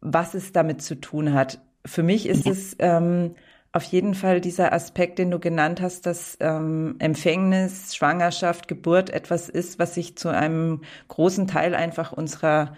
was 0.00 0.34
es 0.34 0.50
damit 0.52 0.82
zu 0.82 0.96
tun 0.96 1.34
hat. 1.34 1.60
Für 1.86 2.02
mich 2.02 2.28
ist 2.28 2.46
ja. 2.46 2.52
es 2.52 2.76
ähm, 2.80 3.36
auf 3.72 3.84
jeden 3.84 4.14
Fall 4.14 4.40
dieser 4.40 4.72
Aspekt, 4.72 5.18
den 5.18 5.30
du 5.30 5.38
genannt 5.38 5.80
hast, 5.80 6.06
dass 6.06 6.36
ähm, 6.40 6.96
Empfängnis, 6.98 7.94
Schwangerschaft, 7.94 8.66
Geburt 8.66 9.10
etwas 9.10 9.48
ist, 9.48 9.78
was 9.78 9.94
sich 9.94 10.16
zu 10.16 10.30
einem 10.30 10.80
großen 11.08 11.46
Teil 11.46 11.74
einfach 11.74 12.12
unserer 12.12 12.74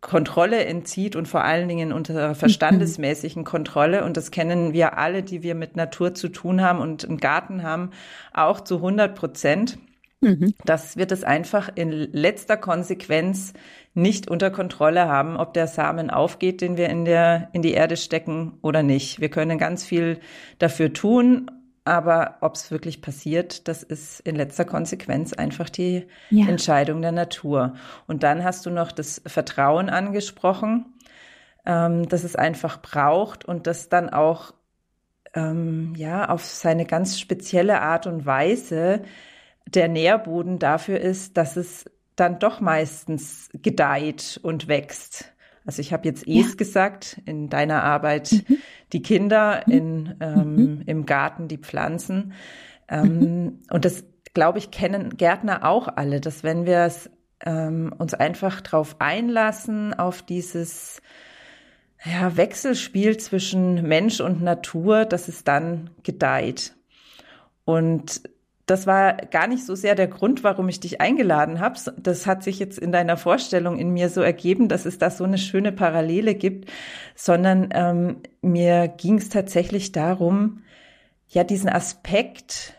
Kontrolle 0.00 0.64
entzieht 0.64 1.14
und 1.16 1.28
vor 1.28 1.44
allen 1.44 1.68
Dingen 1.68 1.92
unter 1.92 2.34
verstandesmäßigen 2.34 3.44
Kontrolle. 3.44 4.04
Und 4.04 4.16
das 4.16 4.30
kennen 4.32 4.72
wir 4.72 4.98
alle, 4.98 5.22
die 5.22 5.42
wir 5.42 5.54
mit 5.54 5.76
Natur 5.76 6.12
zu 6.12 6.28
tun 6.28 6.60
haben 6.60 6.80
und 6.80 7.04
einen 7.04 7.18
Garten 7.18 7.62
haben, 7.62 7.90
auch 8.32 8.60
zu 8.60 8.76
100 8.76 9.14
Prozent. 9.14 9.78
Mhm. 10.20 10.54
Dass 10.64 10.96
wir 10.96 11.06
das 11.06 11.24
einfach 11.24 11.68
in 11.74 11.90
letzter 11.90 12.56
Konsequenz 12.56 13.54
nicht 13.94 14.30
unter 14.30 14.50
Kontrolle 14.50 15.08
haben, 15.08 15.36
ob 15.36 15.52
der 15.54 15.66
Samen 15.66 16.10
aufgeht, 16.10 16.60
den 16.60 16.76
wir 16.76 16.88
in 16.88 17.04
der, 17.04 17.48
in 17.52 17.62
die 17.62 17.72
Erde 17.72 17.96
stecken 17.96 18.58
oder 18.62 18.82
nicht. 18.82 19.20
Wir 19.20 19.28
können 19.28 19.58
ganz 19.58 19.84
viel 19.84 20.18
dafür 20.58 20.92
tun 20.92 21.50
aber 21.84 22.36
ob 22.40 22.54
es 22.54 22.70
wirklich 22.70 23.02
passiert, 23.02 23.66
das 23.66 23.82
ist 23.82 24.20
in 24.20 24.36
letzter 24.36 24.64
Konsequenz 24.64 25.32
einfach 25.32 25.68
die 25.68 26.06
ja. 26.30 26.46
Entscheidung 26.46 27.02
der 27.02 27.12
Natur. 27.12 27.74
Und 28.06 28.22
dann 28.22 28.44
hast 28.44 28.66
du 28.66 28.70
noch 28.70 28.92
das 28.92 29.20
Vertrauen 29.26 29.88
angesprochen, 29.88 30.86
ähm, 31.66 32.08
dass 32.08 32.22
es 32.22 32.36
einfach 32.36 32.80
braucht 32.82 33.44
und 33.44 33.66
das 33.66 33.88
dann 33.88 34.10
auch 34.10 34.54
ähm, 35.34 35.94
ja 35.96 36.28
auf 36.28 36.44
seine 36.44 36.86
ganz 36.86 37.18
spezielle 37.18 37.80
Art 37.80 38.06
und 38.06 38.26
Weise 38.26 39.02
der 39.66 39.88
Nährboden 39.88 40.60
dafür 40.60 41.00
ist, 41.00 41.36
dass 41.36 41.56
es 41.56 41.90
dann 42.22 42.38
doch 42.38 42.60
meistens 42.60 43.50
gedeiht 43.52 44.38
und 44.42 44.68
wächst. 44.68 45.32
Also 45.66 45.80
ich 45.80 45.92
habe 45.92 46.06
jetzt 46.06 46.26
es 46.26 46.50
ja. 46.50 46.54
gesagt, 46.56 47.20
in 47.26 47.48
deiner 47.48 47.82
Arbeit 47.82 48.32
mhm. 48.32 48.58
die 48.92 49.02
Kinder, 49.02 49.62
mhm. 49.66 49.72
in, 49.72 50.14
ähm, 50.20 50.54
mhm. 50.54 50.82
im 50.86 51.06
Garten 51.06 51.48
die 51.48 51.58
Pflanzen. 51.58 52.32
Ähm, 52.88 53.18
mhm. 53.18 53.58
Und 53.70 53.84
das, 53.84 54.04
glaube 54.34 54.58
ich, 54.58 54.70
kennen 54.70 55.16
Gärtner 55.16 55.64
auch 55.64 55.88
alle, 55.88 56.20
dass 56.20 56.44
wenn 56.44 56.64
wir 56.64 56.78
es 56.78 57.10
ähm, 57.44 57.92
uns 57.98 58.14
einfach 58.14 58.60
drauf 58.60 58.96
einlassen, 59.00 59.94
auf 59.94 60.22
dieses 60.22 61.02
ja, 62.04 62.36
Wechselspiel 62.36 63.16
zwischen 63.16 63.82
Mensch 63.86 64.20
und 64.20 64.42
Natur, 64.42 65.04
dass 65.04 65.26
es 65.28 65.44
dann 65.44 65.90
gedeiht. 66.02 66.74
Und 67.64 68.22
das 68.66 68.86
war 68.86 69.14
gar 69.14 69.48
nicht 69.48 69.66
so 69.66 69.74
sehr 69.74 69.94
der 69.94 70.06
Grund, 70.06 70.44
warum 70.44 70.68
ich 70.68 70.78
dich 70.78 71.00
eingeladen 71.00 71.58
habe. 71.58 71.78
Das 71.96 72.26
hat 72.26 72.44
sich 72.44 72.58
jetzt 72.58 72.78
in 72.78 72.92
deiner 72.92 73.16
Vorstellung 73.16 73.76
in 73.78 73.90
mir 73.90 74.08
so 74.08 74.20
ergeben, 74.20 74.68
dass 74.68 74.86
es 74.86 74.98
da 74.98 75.10
so 75.10 75.24
eine 75.24 75.38
schöne 75.38 75.72
Parallele 75.72 76.34
gibt, 76.34 76.70
sondern 77.16 77.70
ähm, 77.72 78.16
mir 78.40 78.88
ging 78.88 79.18
es 79.18 79.28
tatsächlich 79.28 79.90
darum, 79.90 80.62
ja, 81.28 81.44
diesen 81.44 81.70
Aspekt, 81.70 82.74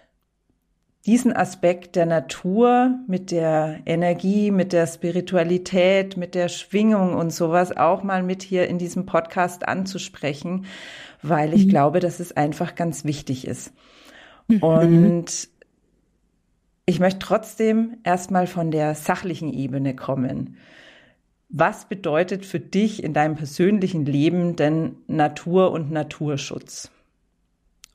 diesen 1.05 1.35
Aspekt 1.35 1.97
der 1.97 2.05
Natur 2.05 2.99
mit 3.07 3.31
der 3.31 3.81
Energie, 3.85 4.51
mit 4.51 4.71
der 4.71 4.87
Spiritualität, 4.87 6.15
mit 6.15 6.33
der 6.33 6.47
Schwingung 6.47 7.15
und 7.15 7.31
sowas 7.31 7.75
auch 7.75 8.03
mal 8.03 8.23
mit 8.23 8.41
hier 8.41 8.69
in 8.69 8.77
diesem 8.77 9.05
Podcast 9.05 9.67
anzusprechen, 9.67 10.65
weil 11.21 11.53
ich 11.53 11.65
mhm. 11.65 11.69
glaube, 11.69 11.99
dass 11.99 12.21
es 12.21 12.31
einfach 12.37 12.75
ganz 12.75 13.03
wichtig 13.03 13.45
ist. 13.45 13.73
Mhm. 14.47 14.63
Und 14.63 15.49
ich 16.85 16.99
möchte 16.99 17.19
trotzdem 17.19 17.97
erstmal 18.03 18.47
von 18.47 18.71
der 18.71 18.95
sachlichen 18.95 19.53
Ebene 19.53 19.95
kommen. 19.95 20.57
Was 21.49 21.87
bedeutet 21.87 22.45
für 22.45 22.59
dich 22.59 23.03
in 23.03 23.13
deinem 23.13 23.35
persönlichen 23.35 24.05
Leben 24.05 24.55
denn 24.55 24.97
Natur 25.07 25.71
und 25.71 25.91
Naturschutz? 25.91 26.92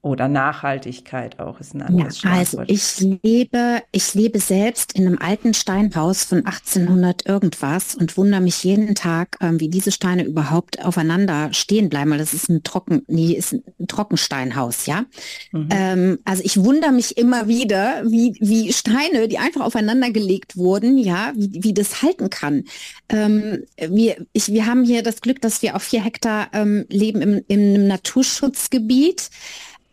Oder 0.00 0.28
Nachhaltigkeit 0.28 1.40
auch 1.40 1.59
ist 1.59 1.75
ein 1.75 1.83
anderes 1.83 2.23
ja, 2.23 2.31
Also 2.31 2.62
ich 2.69 3.00
lebe, 3.00 3.83
ich 3.90 4.14
lebe 4.14 4.38
selbst 4.38 4.93
in 4.93 5.07
einem 5.07 5.19
alten 5.19 5.55
Steinhaus 5.55 6.23
von 6.23 6.47
1800 6.47 7.26
irgendwas 7.26 7.97
und 7.97 8.17
wundere 8.17 8.40
mich 8.40 8.62
jeden 8.62 8.95
Tag, 8.95 9.37
ähm, 9.40 9.59
wie 9.59 9.69
diese 9.69 9.90
Steine 9.90 10.23
überhaupt 10.23 10.85
aufeinander 10.85 11.52
stehen 11.52 11.88
bleiben, 11.88 12.12
weil 12.12 12.19
das 12.19 12.33
ist 12.33 12.49
ein 12.49 12.62
Trocken, 12.62 13.02
nee, 13.09 13.33
ist 13.33 13.55
ein 13.55 13.88
Trockensteinhaus, 13.88 14.87
ja. 14.87 15.05
Mhm. 15.50 15.69
Ähm, 15.71 16.19
also 16.25 16.45
ich 16.45 16.62
wundere 16.62 16.93
mich 16.93 17.19
immer 17.19 17.49
wieder, 17.49 18.05
wie, 18.05 18.37
wie 18.38 18.73
Steine, 18.73 19.26
die 19.26 19.38
einfach 19.38 19.62
aufeinander 19.62 20.12
gelegt 20.12 20.57
wurden, 20.57 20.97
ja, 20.97 21.33
wie, 21.35 21.59
wie 21.64 21.75
das 21.75 22.02
halten 22.02 22.31
kann. 22.31 22.62
Ähm, 23.09 23.64
wir, 23.76 24.25
ich, 24.33 24.52
wir 24.52 24.67
haben 24.67 24.85
hier 24.85 25.02
das 25.02 25.21
Glück, 25.23 25.40
dass 25.40 25.61
wir 25.61 25.75
auf 25.75 25.83
vier 25.83 26.05
Hektar 26.05 26.50
ähm, 26.52 26.87
leben 26.88 27.21
im, 27.21 27.43
in 27.49 27.75
einem 27.75 27.88
Naturschutzgebiet. 27.88 29.31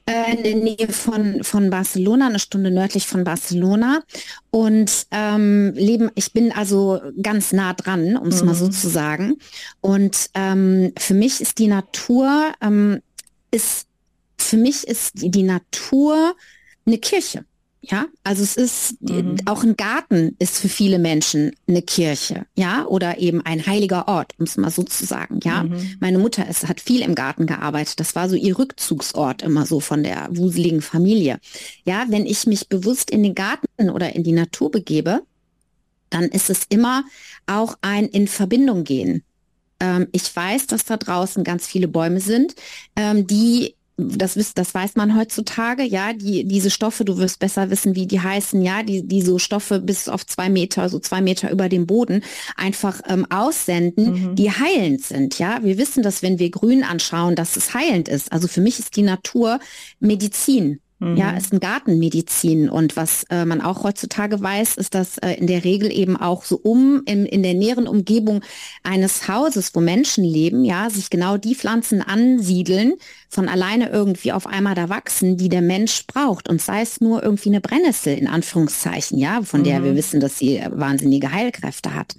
Äh, 0.08 0.36
in 0.36 0.44
der 0.44 0.56
Nähe 0.56 0.88
von, 0.94 1.44
von 1.44 1.72
Barcelona, 1.72 2.28
eine 2.28 2.38
Stunde 2.38 2.70
nördlich 2.70 3.08
von 3.08 3.24
Barcelona. 3.24 4.04
Und 4.52 5.08
ähm, 5.10 5.74
leben, 5.74 6.12
ich 6.14 6.32
bin 6.32 6.52
also 6.52 7.02
ganz 7.22 7.54
nah 7.54 7.74
dran, 7.74 8.16
um 8.16 8.28
es 8.28 8.42
mhm. 8.42 8.48
mal 8.48 8.56
so 8.56 8.66
mhm. 8.66 8.72
zu 8.72 8.88
sagen. 8.88 9.38
Und 9.82 10.30
ähm, 10.36 10.94
für 10.98 11.16
mich 11.16 11.42
ist 11.42 11.58
die 11.58 11.68
Natur, 11.68 12.54
ähm, 12.62 13.02
ist, 13.50 13.88
für 14.38 14.58
mich 14.58 14.88
ist 14.88 15.22
die, 15.22 15.32
die 15.32 15.44
Natur 15.44 16.36
eine 16.86 17.00
Kirche. 17.00 17.46
Ja, 17.90 18.06
also 18.24 18.44
es 18.44 18.56
ist 18.56 19.02
mhm. 19.02 19.38
auch 19.46 19.64
ein 19.64 19.76
Garten 19.76 20.36
ist 20.40 20.58
für 20.58 20.70
viele 20.70 20.98
Menschen 20.98 21.56
eine 21.68 21.82
Kirche, 21.82 22.46
ja, 22.56 22.86
oder 22.86 23.20
eben 23.20 23.42
ein 23.46 23.66
heiliger 23.66 24.08
Ort, 24.08 24.34
um 24.38 24.46
es 24.46 24.58
mal 24.58 24.72
so 24.72 24.84
zu 24.84 25.06
sagen. 25.06 25.40
Ja, 25.44 25.64
mhm. 25.64 25.98
meine 26.00 26.18
Mutter 26.18 26.48
ist, 26.48 26.68
hat 26.68 26.82
viel 26.82 27.02
im 27.02 27.16
Garten 27.16 27.46
gearbeitet. 27.46 28.00
Das 28.00 28.16
war 28.16 28.30
so 28.30 28.36
ihr 28.36 28.58
Rückzugsort 28.58 29.42
immer 29.42 29.66
so 29.66 29.80
von 29.80 30.04
der 30.04 30.28
wuseligen 30.32 30.82
Familie. 30.82 31.40
Ja, 31.86 32.06
wenn 32.10 32.26
ich 32.26 32.48
mich 32.48 32.70
bewusst 32.70 33.12
in 33.12 33.24
den 33.24 33.36
Garten 33.36 33.90
oder 33.90 34.16
in 34.16 34.24
die 34.24 34.32
Natur 34.32 34.72
begebe, 34.72 35.22
dann 36.10 36.26
ist 36.26 36.50
es 36.50 36.66
immer 36.70 37.04
auch 37.46 37.78
ein 37.82 38.06
in 38.06 38.28
Verbindung 38.28 38.84
gehen. 38.84 39.24
Ähm, 39.80 40.08
ich 40.12 40.34
weiß, 40.36 40.68
dass 40.68 40.86
da 40.86 40.98
draußen 40.98 41.44
ganz 41.44 41.68
viele 41.68 41.88
Bäume 41.88 42.22
sind, 42.22 42.56
ähm, 42.96 43.28
die 43.28 43.75
das, 43.98 44.36
wisst, 44.36 44.58
das 44.58 44.74
weiß 44.74 44.96
man 44.96 45.18
heutzutage, 45.18 45.84
ja, 45.84 46.14
die, 46.14 46.46
diese 46.46 46.70
Stoffe, 46.70 47.06
du 47.06 47.18
wirst 47.18 47.40
besser 47.40 47.70
wissen, 47.70 47.96
wie 47.96 48.08
die 48.08 48.20
heißen, 48.20 48.62
ja, 48.62 48.84
die, 48.84 49.08
die 49.08 49.22
so 49.22 49.40
Stoffe 49.40 49.80
bis 49.80 50.10
auf 50.10 50.26
zwei 50.26 50.50
Meter, 50.50 50.90
so 50.90 51.00
zwei 51.00 51.22
Meter 51.22 51.50
über 51.50 51.70
dem 51.70 51.88
Boden 51.88 52.22
einfach 52.58 53.02
ähm, 53.08 53.26
aussenden, 53.30 54.32
mhm. 54.32 54.36
die 54.36 54.52
heilend 54.52 55.02
sind, 55.02 55.40
ja. 55.40 55.60
Wir 55.64 55.78
wissen, 55.78 56.04
dass 56.04 56.22
wenn 56.22 56.40
wir 56.40 56.50
Grün 56.50 56.84
anschauen, 56.84 57.36
dass 57.36 57.56
es 57.56 57.74
heilend 57.74 58.10
ist. 58.10 58.32
Also 58.32 58.48
für 58.48 58.62
mich 58.62 58.80
ist 58.80 58.96
die 58.98 59.02
Natur 59.02 59.60
Medizin. 60.00 60.82
Mhm. 61.00 61.18
Ja, 61.18 61.32
ist 61.32 61.52
ein 61.52 61.60
Gartenmedizin. 61.60 62.70
Und 62.70 62.96
was 62.96 63.26
äh, 63.30 63.44
man 63.46 63.62
auch 63.62 63.84
heutzutage 63.84 64.42
weiß, 64.42 64.78
ist, 64.78 64.96
dass 64.96 65.18
äh, 65.18 65.32
in 65.32 65.48
der 65.48 65.64
Regel 65.66 65.92
eben 65.92 66.16
auch 66.16 66.46
so 66.46 66.56
um 66.56 67.02
in, 67.06 67.26
in 67.26 67.44
der 67.44 67.54
näheren 67.54 67.88
Umgebung 67.88 68.42
eines 68.84 69.28
Hauses, 69.28 69.76
wo 69.76 69.82
Menschen 69.82 70.24
leben, 70.24 70.64
ja, 70.64 70.90
sich 70.90 71.10
genau 71.10 71.38
die 71.38 71.56
Pflanzen 71.56 72.02
ansiedeln, 72.02 72.94
von 73.30 73.50
alleine 73.50 73.90
irgendwie 73.90 74.32
auf 74.32 74.48
einmal 74.48 74.76
da 74.76 74.88
wachsen, 74.88 75.36
die 75.36 75.50
der 75.50 75.62
Mensch 75.62 76.08
braucht. 76.08 76.48
Und 76.48 76.62
sei 76.62 76.82
es 76.82 77.02
nur 77.02 77.22
irgendwie 77.22 77.50
eine 77.50 77.62
Brennnessel 77.62 78.18
in 78.18 78.28
Anführungszeichen, 78.28 79.18
ja, 79.18 79.42
von 79.42 79.62
mhm. 79.62 79.66
der 79.66 79.84
wir 79.84 79.96
wissen, 79.96 80.22
dass 80.22 80.40
sie 80.40 80.62
wahnsinnige 80.70 81.32
Heilkräfte 81.32 81.94
hat. 81.94 82.16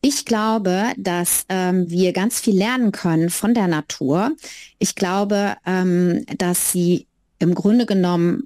Ich 0.00 0.24
glaube, 0.24 0.92
dass 0.96 1.44
ähm, 1.48 1.90
wir 1.90 2.12
ganz 2.12 2.38
viel 2.38 2.56
lernen 2.56 2.92
können 2.92 3.30
von 3.30 3.54
der 3.54 3.66
Natur. 3.66 4.30
Ich 4.78 4.94
glaube, 4.94 5.56
ähm, 5.66 6.24
dass 6.38 6.70
sie 6.70 7.08
im 7.38 7.54
Grunde 7.54 7.86
genommen 7.86 8.44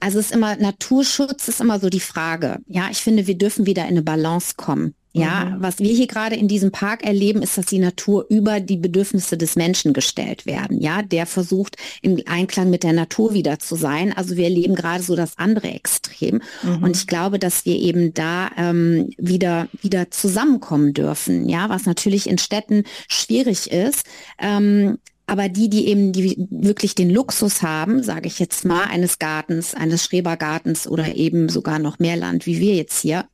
also 0.00 0.20
es 0.20 0.26
ist 0.26 0.34
immer, 0.34 0.56
Naturschutz 0.56 1.48
ist 1.48 1.60
immer 1.60 1.80
so 1.80 1.90
die 1.90 2.00
Frage. 2.00 2.58
Ja, 2.66 2.88
ich 2.90 2.98
finde, 2.98 3.26
wir 3.26 3.36
dürfen 3.36 3.66
wieder 3.66 3.82
in 3.82 3.88
eine 3.88 4.02
Balance 4.02 4.54
kommen. 4.56 4.94
Ja, 5.12 5.46
mhm. 5.46 5.62
was 5.62 5.78
wir 5.78 5.92
hier 5.92 6.06
gerade 6.06 6.36
in 6.36 6.48
diesem 6.48 6.70
Park 6.70 7.02
erleben, 7.04 7.42
ist, 7.42 7.56
dass 7.56 7.66
die 7.66 7.78
Natur 7.78 8.26
über 8.28 8.60
die 8.60 8.76
Bedürfnisse 8.76 9.36
des 9.36 9.56
Menschen 9.56 9.94
gestellt 9.94 10.44
werden. 10.44 10.80
Ja, 10.80 11.02
der 11.02 11.26
versucht 11.26 11.76
im 12.02 12.22
Einklang 12.26 12.70
mit 12.70 12.84
der 12.84 12.92
Natur 12.92 13.32
wieder 13.32 13.58
zu 13.58 13.74
sein. 13.74 14.12
Also 14.12 14.36
wir 14.36 14.44
erleben 14.44 14.74
gerade 14.74 15.02
so 15.02 15.16
das 15.16 15.38
andere 15.38 15.68
Extrem. 15.68 16.42
Mhm. 16.62 16.82
Und 16.82 16.96
ich 16.96 17.06
glaube, 17.06 17.38
dass 17.38 17.64
wir 17.64 17.76
eben 17.76 18.12
da 18.14 18.50
ähm, 18.56 19.10
wieder 19.16 19.68
wieder 19.80 20.10
zusammenkommen 20.10 20.92
dürfen. 20.92 21.48
Ja, 21.48 21.68
was 21.70 21.86
natürlich 21.86 22.28
in 22.28 22.38
Städten 22.38 22.84
schwierig 23.08 23.72
ist. 23.72 24.04
Ähm, 24.38 24.98
aber 25.28 25.48
die, 25.48 25.68
die 25.68 25.88
eben 25.88 26.12
die 26.12 26.48
wirklich 26.50 26.94
den 26.94 27.10
Luxus 27.10 27.62
haben, 27.62 28.02
sage 28.02 28.26
ich 28.26 28.38
jetzt 28.38 28.64
mal, 28.64 28.84
eines 28.84 29.18
Gartens, 29.18 29.74
eines 29.74 30.04
Schrebergartens 30.04 30.88
oder 30.88 31.14
eben 31.14 31.48
sogar 31.48 31.78
noch 31.78 31.98
mehr 31.98 32.16
Land, 32.16 32.46
wie 32.46 32.60
wir 32.60 32.74
jetzt 32.74 33.00
hier, 33.00 33.26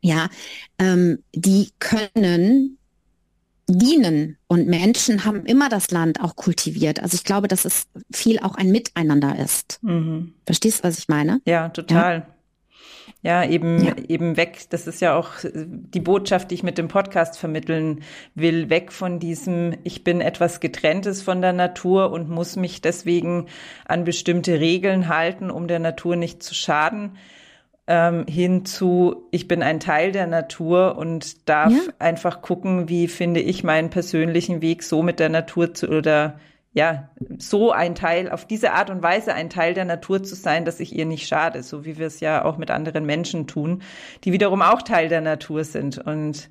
ja, 0.00 0.28
ähm, 0.78 1.22
die 1.34 1.68
können 1.78 2.78
dienen 3.68 4.38
und 4.48 4.66
Menschen 4.66 5.24
haben 5.24 5.46
immer 5.46 5.68
das 5.68 5.92
Land 5.92 6.20
auch 6.20 6.34
kultiviert. 6.34 7.00
Also 7.00 7.14
ich 7.14 7.22
glaube, 7.22 7.46
dass 7.46 7.64
es 7.64 7.86
viel 8.12 8.40
auch 8.40 8.56
ein 8.56 8.72
Miteinander 8.72 9.38
ist. 9.38 9.78
Mhm. 9.82 10.34
Verstehst 10.44 10.80
du, 10.80 10.84
was 10.88 10.98
ich 10.98 11.08
meine? 11.08 11.40
Ja, 11.44 11.68
total. 11.68 12.18
Ja? 12.18 12.26
Ja, 13.22 13.44
eben, 13.44 13.84
ja. 13.84 13.92
eben 14.08 14.38
weg. 14.38 14.60
Das 14.70 14.86
ist 14.86 15.00
ja 15.00 15.14
auch 15.14 15.32
die 15.42 16.00
Botschaft, 16.00 16.50
die 16.50 16.54
ich 16.54 16.62
mit 16.62 16.78
dem 16.78 16.88
Podcast 16.88 17.38
vermitteln 17.38 18.00
will. 18.34 18.70
Weg 18.70 18.92
von 18.92 19.18
diesem, 19.18 19.76
ich 19.84 20.04
bin 20.04 20.22
etwas 20.22 20.60
getrenntes 20.60 21.20
von 21.20 21.42
der 21.42 21.52
Natur 21.52 22.12
und 22.12 22.30
muss 22.30 22.56
mich 22.56 22.80
deswegen 22.80 23.46
an 23.84 24.04
bestimmte 24.04 24.58
Regeln 24.58 25.08
halten, 25.08 25.50
um 25.50 25.68
der 25.68 25.80
Natur 25.80 26.16
nicht 26.16 26.42
zu 26.42 26.54
schaden. 26.54 27.18
Ähm, 27.86 28.24
hin 28.26 28.64
zu, 28.64 29.28
ich 29.32 29.48
bin 29.48 29.62
ein 29.62 29.80
Teil 29.80 30.12
der 30.12 30.26
Natur 30.26 30.96
und 30.96 31.46
darf 31.48 31.72
ja. 31.72 31.92
einfach 31.98 32.40
gucken, 32.40 32.88
wie 32.88 33.06
finde 33.06 33.40
ich 33.40 33.64
meinen 33.64 33.90
persönlichen 33.90 34.62
Weg 34.62 34.82
so 34.82 35.02
mit 35.02 35.18
der 35.18 35.28
Natur 35.28 35.74
zu 35.74 35.88
oder 35.88 36.38
ja, 36.72 37.10
so 37.38 37.72
ein 37.72 37.94
Teil, 37.94 38.30
auf 38.30 38.46
diese 38.46 38.72
Art 38.72 38.90
und 38.90 39.02
Weise 39.02 39.34
ein 39.34 39.50
Teil 39.50 39.74
der 39.74 39.84
Natur 39.84 40.22
zu 40.22 40.36
sein, 40.36 40.64
dass 40.64 40.78
ich 40.78 40.94
ihr 40.94 41.04
nicht 41.04 41.26
schade, 41.26 41.62
so 41.62 41.84
wie 41.84 41.98
wir 41.98 42.06
es 42.06 42.20
ja 42.20 42.44
auch 42.44 42.58
mit 42.58 42.70
anderen 42.70 43.04
Menschen 43.06 43.46
tun, 43.46 43.82
die 44.24 44.32
wiederum 44.32 44.62
auch 44.62 44.82
Teil 44.82 45.08
der 45.08 45.20
Natur 45.20 45.64
sind. 45.64 45.98
Und 45.98 46.48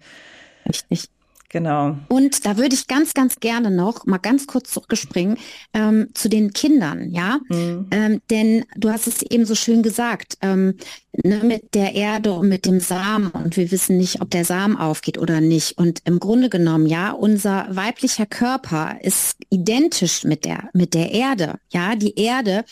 Richtig. 0.67 1.09
Genau. 1.49 1.97
Und 2.09 2.45
da 2.45 2.57
würde 2.57 2.75
ich 2.75 2.87
ganz, 2.87 3.15
ganz 3.15 3.39
gerne 3.39 3.71
noch 3.71 4.05
mal 4.05 4.19
ganz 4.19 4.45
kurz 4.45 4.71
zurückspringen 4.71 5.37
ähm, 5.73 6.09
zu 6.13 6.29
den 6.29 6.53
Kindern, 6.53 7.11
ja. 7.11 7.39
Mhm. 7.49 7.87
Ähm, 7.89 8.21
denn 8.29 8.65
du 8.77 8.91
hast 8.91 9.07
es 9.07 9.23
eben 9.23 9.45
so 9.45 9.55
schön 9.55 9.81
gesagt, 9.81 10.37
ähm, 10.41 10.75
ne, 11.23 11.41
mit 11.43 11.73
der 11.73 11.95
Erde 11.95 12.33
und 12.33 12.49
mit 12.49 12.67
dem 12.67 12.79
Samen 12.79 13.31
und 13.31 13.57
wir 13.57 13.71
wissen 13.71 13.97
nicht, 13.97 14.21
ob 14.21 14.29
der 14.29 14.45
Samen 14.45 14.77
aufgeht 14.77 15.17
oder 15.17 15.41
nicht. 15.41 15.77
Und 15.79 16.01
im 16.05 16.19
Grunde 16.19 16.49
genommen, 16.49 16.85
ja, 16.85 17.11
unser 17.11 17.67
weiblicher 17.71 18.27
Körper 18.27 18.97
ist 19.01 19.37
identisch 19.49 20.23
mit 20.23 20.45
der, 20.45 20.69
mit 20.73 20.93
der 20.93 21.11
Erde. 21.11 21.55
Ja, 21.71 21.95
die 21.95 22.15
Erde 22.19 22.63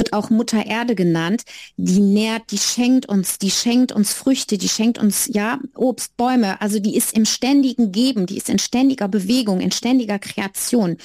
wird 0.00 0.12
auch 0.12 0.30
Mutter 0.30 0.66
Erde 0.66 0.96
genannt, 0.96 1.42
die 1.76 2.00
nährt, 2.00 2.50
die 2.50 2.58
schenkt 2.58 3.06
uns, 3.06 3.38
die 3.38 3.50
schenkt 3.50 3.92
uns 3.92 4.12
Früchte, 4.12 4.58
die 4.58 4.68
schenkt 4.68 4.98
uns 4.98 5.30
ja 5.32 5.60
Obst, 5.76 6.16
Bäume. 6.16 6.60
Also 6.60 6.80
die 6.80 6.96
ist 6.96 7.16
im 7.16 7.26
ständigen 7.26 7.92
Geben, 7.92 8.26
die 8.26 8.38
ist 8.38 8.48
in 8.48 8.58
ständiger 8.58 9.06
Bewegung, 9.06 9.60
in 9.60 9.70
ständiger 9.70 10.18
Kreation. 10.18 10.96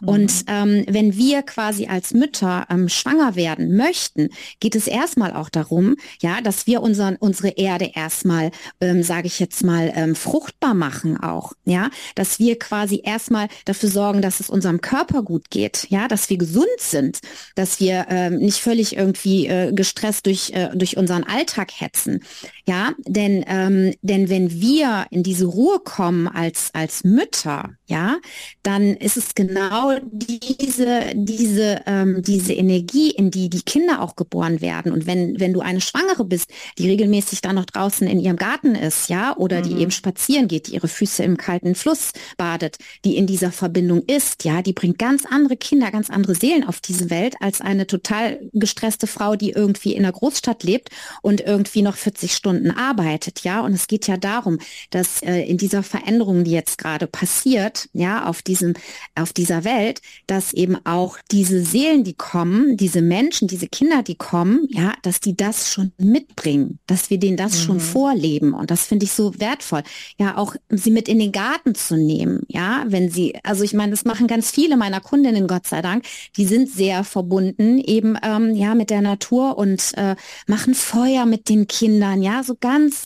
Mhm. 0.00 0.08
Und 0.08 0.32
ähm, 0.46 0.84
wenn 0.88 1.16
wir 1.16 1.42
quasi 1.42 1.86
als 1.86 2.14
Mütter 2.14 2.66
ähm, 2.70 2.88
schwanger 2.88 3.34
werden 3.34 3.76
möchten, 3.76 4.28
geht 4.60 4.76
es 4.76 4.86
erstmal 4.86 5.34
auch 5.34 5.50
darum, 5.50 5.96
ja, 6.20 6.40
dass 6.40 6.66
wir 6.66 6.80
unseren, 6.80 7.16
unsere 7.16 7.48
Erde 7.48 7.90
erstmal, 7.94 8.52
ähm, 8.80 9.02
sage 9.02 9.26
ich 9.26 9.40
jetzt 9.40 9.64
mal, 9.64 9.92
ähm, 9.96 10.14
fruchtbar 10.14 10.74
machen 10.74 11.16
auch, 11.16 11.52
ja, 11.64 11.90
dass 12.14 12.38
wir 12.38 12.58
quasi 12.58 13.02
erstmal 13.04 13.48
dafür 13.64 13.88
sorgen, 13.88 14.22
dass 14.22 14.38
es 14.38 14.48
unserem 14.48 14.80
Körper 14.80 15.22
gut 15.22 15.50
geht, 15.50 15.86
ja, 15.90 16.06
dass 16.06 16.30
wir 16.30 16.38
gesund 16.38 16.68
sind, 16.78 17.18
dass 17.56 17.80
wir 17.80 18.06
ähm, 18.08 18.38
nicht 18.44 18.60
völlig 18.60 18.96
irgendwie 18.96 19.46
äh, 19.46 19.72
gestresst 19.72 20.26
durch, 20.26 20.50
äh, 20.52 20.70
durch 20.74 20.96
unseren 20.96 21.24
Alltag 21.24 21.72
hetzen. 21.78 22.22
Ja, 22.66 22.94
denn, 23.06 23.44
ähm, 23.46 23.94
denn 24.00 24.30
wenn 24.30 24.50
wir 24.50 25.06
in 25.10 25.22
diese 25.22 25.44
Ruhe 25.44 25.80
kommen 25.80 26.28
als, 26.28 26.70
als 26.72 27.04
Mütter, 27.04 27.76
ja, 27.86 28.16
dann 28.62 28.94
ist 28.94 29.18
es 29.18 29.34
genau 29.34 29.98
diese, 30.10 31.12
diese, 31.14 31.82
ähm, 31.86 32.22
diese 32.22 32.54
Energie, 32.54 33.10
in 33.10 33.30
die 33.30 33.50
die 33.50 33.60
Kinder 33.60 34.00
auch 34.00 34.16
geboren 34.16 34.62
werden. 34.62 34.92
Und 34.92 35.06
wenn, 35.06 35.38
wenn 35.38 35.52
du 35.52 35.60
eine 35.60 35.82
Schwangere 35.82 36.24
bist, 36.24 36.48
die 36.78 36.88
regelmäßig 36.88 37.42
dann 37.42 37.56
noch 37.56 37.66
draußen 37.66 38.06
in 38.06 38.18
ihrem 38.18 38.36
Garten 38.36 38.74
ist, 38.74 39.10
ja, 39.10 39.36
oder 39.36 39.58
mhm. 39.58 39.62
die 39.64 39.82
eben 39.82 39.90
spazieren 39.90 40.48
geht, 40.48 40.68
die 40.68 40.74
ihre 40.74 40.88
Füße 40.88 41.22
im 41.22 41.36
kalten 41.36 41.74
Fluss 41.74 42.12
badet, 42.38 42.78
die 43.04 43.18
in 43.18 43.26
dieser 43.26 43.52
Verbindung 43.52 44.04
ist, 44.06 44.44
ja, 44.44 44.62
die 44.62 44.72
bringt 44.72 44.98
ganz 44.98 45.26
andere 45.26 45.58
Kinder, 45.58 45.90
ganz 45.90 46.08
andere 46.08 46.34
Seelen 46.34 46.64
auf 46.64 46.80
diese 46.80 47.10
Welt 47.10 47.34
als 47.40 47.60
eine 47.60 47.86
total 47.86 48.40
gestresste 48.54 49.06
Frau, 49.06 49.36
die 49.36 49.50
irgendwie 49.50 49.94
in 49.94 50.04
der 50.04 50.12
Großstadt 50.12 50.62
lebt 50.62 50.88
und 51.20 51.42
irgendwie 51.42 51.82
noch 51.82 51.96
40 51.96 52.32
Stunden 52.32 52.53
arbeitet, 52.70 53.40
ja. 53.44 53.60
Und 53.60 53.72
es 53.72 53.86
geht 53.86 54.06
ja 54.06 54.16
darum, 54.16 54.58
dass 54.90 55.22
äh, 55.22 55.42
in 55.42 55.58
dieser 55.58 55.82
Veränderung, 55.82 56.44
die 56.44 56.50
jetzt 56.50 56.78
gerade 56.78 57.06
passiert, 57.06 57.88
ja, 57.92 58.26
auf 58.26 58.42
diesem, 58.42 58.74
auf 59.14 59.32
dieser 59.32 59.64
Welt, 59.64 60.00
dass 60.26 60.52
eben 60.52 60.76
auch 60.84 61.18
diese 61.30 61.64
Seelen, 61.64 62.04
die 62.04 62.14
kommen, 62.14 62.76
diese 62.76 63.02
Menschen, 63.02 63.48
diese 63.48 63.68
Kinder, 63.68 64.02
die 64.02 64.16
kommen, 64.16 64.66
ja, 64.70 64.94
dass 65.02 65.20
die 65.20 65.36
das 65.36 65.70
schon 65.70 65.92
mitbringen, 65.98 66.78
dass 66.86 67.10
wir 67.10 67.18
denen 67.18 67.36
das 67.36 67.58
mhm. 67.58 67.62
schon 67.64 67.80
vorleben. 67.80 68.54
Und 68.54 68.70
das 68.70 68.86
finde 68.86 69.04
ich 69.04 69.12
so 69.12 69.38
wertvoll. 69.38 69.82
Ja, 70.18 70.36
auch 70.36 70.54
sie 70.68 70.90
mit 70.90 71.08
in 71.08 71.18
den 71.18 71.32
Garten 71.32 71.74
zu 71.74 71.96
nehmen, 71.96 72.42
ja, 72.48 72.84
wenn 72.86 73.10
sie, 73.10 73.34
also 73.42 73.64
ich 73.64 73.74
meine, 73.74 73.90
das 73.90 74.04
machen 74.04 74.26
ganz 74.26 74.50
viele 74.50 74.76
meiner 74.76 75.00
Kundinnen, 75.00 75.46
Gott 75.46 75.66
sei 75.66 75.82
Dank, 75.82 76.04
die 76.36 76.46
sind 76.46 76.70
sehr 76.70 77.04
verbunden 77.04 77.78
eben 77.78 78.16
ähm, 78.22 78.54
ja 78.54 78.74
mit 78.74 78.90
der 78.90 79.02
Natur 79.02 79.58
und 79.58 79.92
äh, 79.96 80.16
machen 80.46 80.74
Feuer 80.74 81.26
mit 81.26 81.48
den 81.48 81.66
Kindern, 81.66 82.22
ja, 82.22 82.42
so 82.44 82.56
ganz 82.58 83.04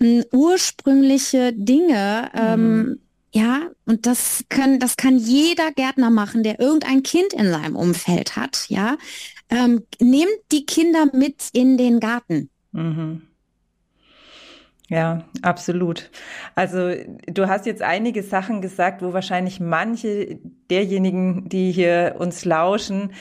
äh, 0.00 0.22
ursprüngliche 0.32 1.52
Dinge. 1.52 2.30
Ähm, 2.34 2.78
mhm. 2.78 3.00
Ja, 3.32 3.70
und 3.84 4.06
das 4.06 4.44
können, 4.48 4.80
das 4.80 4.96
kann 4.96 5.18
jeder 5.18 5.70
Gärtner 5.72 6.10
machen, 6.10 6.42
der 6.42 6.58
irgendein 6.58 7.02
Kind 7.02 7.34
in 7.34 7.50
seinem 7.50 7.76
Umfeld 7.76 8.36
hat. 8.36 8.66
Ja, 8.68 8.96
ähm, 9.50 9.82
nehmt 10.00 10.40
die 10.52 10.64
Kinder 10.64 11.06
mit 11.12 11.50
in 11.52 11.76
den 11.76 12.00
Garten. 12.00 12.48
Mhm. 12.72 13.22
Ja, 14.88 15.24
absolut. 15.42 16.12
Also 16.54 16.92
du 17.26 17.48
hast 17.48 17.66
jetzt 17.66 17.82
einige 17.82 18.22
Sachen 18.22 18.60
gesagt, 18.60 19.02
wo 19.02 19.12
wahrscheinlich 19.12 19.58
manche 19.58 20.38
derjenigen, 20.70 21.48
die 21.48 21.72
hier 21.72 22.14
uns 22.20 22.44
lauschen, 22.44 23.12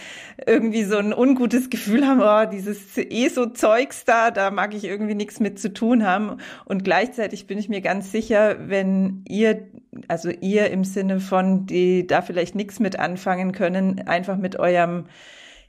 irgendwie 0.46 0.84
so 0.84 0.98
ein 0.98 1.12
ungutes 1.12 1.72
Gefühl 1.72 2.06
haben, 2.06 2.22
oh, 2.22 2.52
dieses 2.52 2.96
ESO-Zeugs 2.96 4.06
da, 4.06 4.30
da 4.30 4.52
mag 4.52 4.76
ich 4.76 4.84
irgendwie 4.84 5.16
nichts 5.16 5.40
mit 5.40 5.58
zu 5.58 5.74
tun 5.74 6.06
haben. 6.06 6.38
Und 6.66 6.84
gleichzeitig 6.84 7.48
bin 7.48 7.58
ich 7.58 7.68
mir 7.68 7.82
ganz 7.82 8.12
sicher, 8.12 8.70
wenn 8.70 9.24
ihr, 9.28 9.68
also 10.08 10.30
ihr 10.30 10.70
im 10.70 10.84
Sinne 10.84 11.20
von, 11.20 11.66
die 11.66 12.06
da 12.06 12.22
vielleicht 12.22 12.54
nichts 12.54 12.80
mit 12.80 13.00
anfangen 13.00 13.54
können, 13.54 14.08
einfach 14.08 14.38
mit 14.38 14.60
eurem 14.60 15.06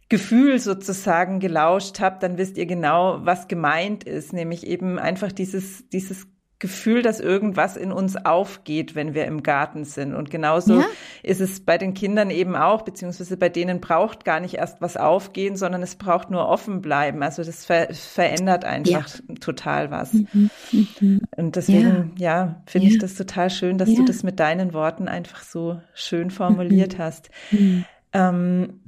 Gefühl 0.08 0.58
sozusagen 0.58 1.40
gelauscht 1.40 2.00
habt, 2.00 2.22
dann 2.22 2.38
wisst 2.38 2.58
ihr 2.58 2.66
genau, 2.66 3.18
was 3.24 3.48
gemeint 3.48 4.04
ist, 4.04 4.32
nämlich 4.32 4.66
eben 4.66 4.98
einfach 4.98 5.32
dieses, 5.32 5.88
dieses 5.88 6.28
Gefühl, 6.58 7.02
dass 7.02 7.20
irgendwas 7.20 7.76
in 7.76 7.92
uns 7.92 8.16
aufgeht, 8.16 8.94
wenn 8.94 9.12
wir 9.12 9.26
im 9.26 9.42
Garten 9.42 9.84
sind. 9.84 10.14
Und 10.14 10.30
genauso 10.30 10.80
ja. 10.80 10.86
ist 11.22 11.42
es 11.42 11.60
bei 11.60 11.76
den 11.76 11.92
Kindern 11.92 12.30
eben 12.30 12.56
auch, 12.56 12.80
beziehungsweise 12.80 13.36
bei 13.36 13.50
denen 13.50 13.80
braucht 13.80 14.24
gar 14.24 14.40
nicht 14.40 14.54
erst 14.54 14.80
was 14.80 14.96
aufgehen, 14.96 15.56
sondern 15.56 15.82
es 15.82 15.96
braucht 15.96 16.30
nur 16.30 16.48
offen 16.48 16.80
bleiben. 16.80 17.22
Also 17.22 17.44
das 17.44 17.66
ver 17.66 17.88
verändert 17.92 18.64
einfach 18.64 19.06
ja. 19.06 19.34
total 19.34 19.90
was. 19.90 20.14
Mhm. 20.14 20.50
Mhm. 20.72 21.20
Und 21.36 21.56
deswegen, 21.56 22.14
ja, 22.16 22.46
ja 22.46 22.62
finde 22.64 22.86
ich 22.86 22.98
das 22.98 23.16
total 23.16 23.50
schön, 23.50 23.76
dass 23.76 23.92
du 23.92 24.04
das 24.04 24.22
mit 24.22 24.40
deinen 24.40 24.72
Worten 24.72 25.08
einfach 25.08 25.42
so 25.42 25.82
schön 25.92 26.30
formuliert 26.30 26.94
mhm. 26.96 27.02
hast. 27.02 27.30
Mhm. 27.50 27.84
Ähm, 28.14 28.80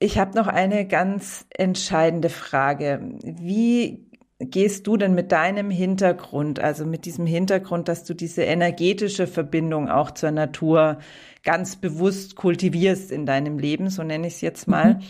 ich 0.00 0.18
habe 0.18 0.36
noch 0.36 0.46
eine 0.46 0.88
ganz 0.88 1.46
entscheidende 1.50 2.30
Frage. 2.30 3.00
Wie 3.22 4.06
gehst 4.38 4.86
du 4.86 4.96
denn 4.96 5.14
mit 5.14 5.30
deinem 5.30 5.70
Hintergrund, 5.70 6.58
also 6.58 6.86
mit 6.86 7.04
diesem 7.04 7.26
Hintergrund, 7.26 7.88
dass 7.88 8.04
du 8.04 8.14
diese 8.14 8.42
energetische 8.42 9.26
Verbindung 9.26 9.90
auch 9.90 10.12
zur 10.12 10.30
Natur 10.30 10.98
ganz 11.44 11.76
bewusst 11.76 12.34
kultivierst 12.36 13.12
in 13.12 13.26
deinem 13.26 13.58
Leben, 13.58 13.90
so 13.90 14.02
nenne 14.02 14.26
ich 14.26 14.34
es 14.34 14.40
jetzt 14.40 14.66
mal, 14.66 14.94
mhm. 14.94 15.00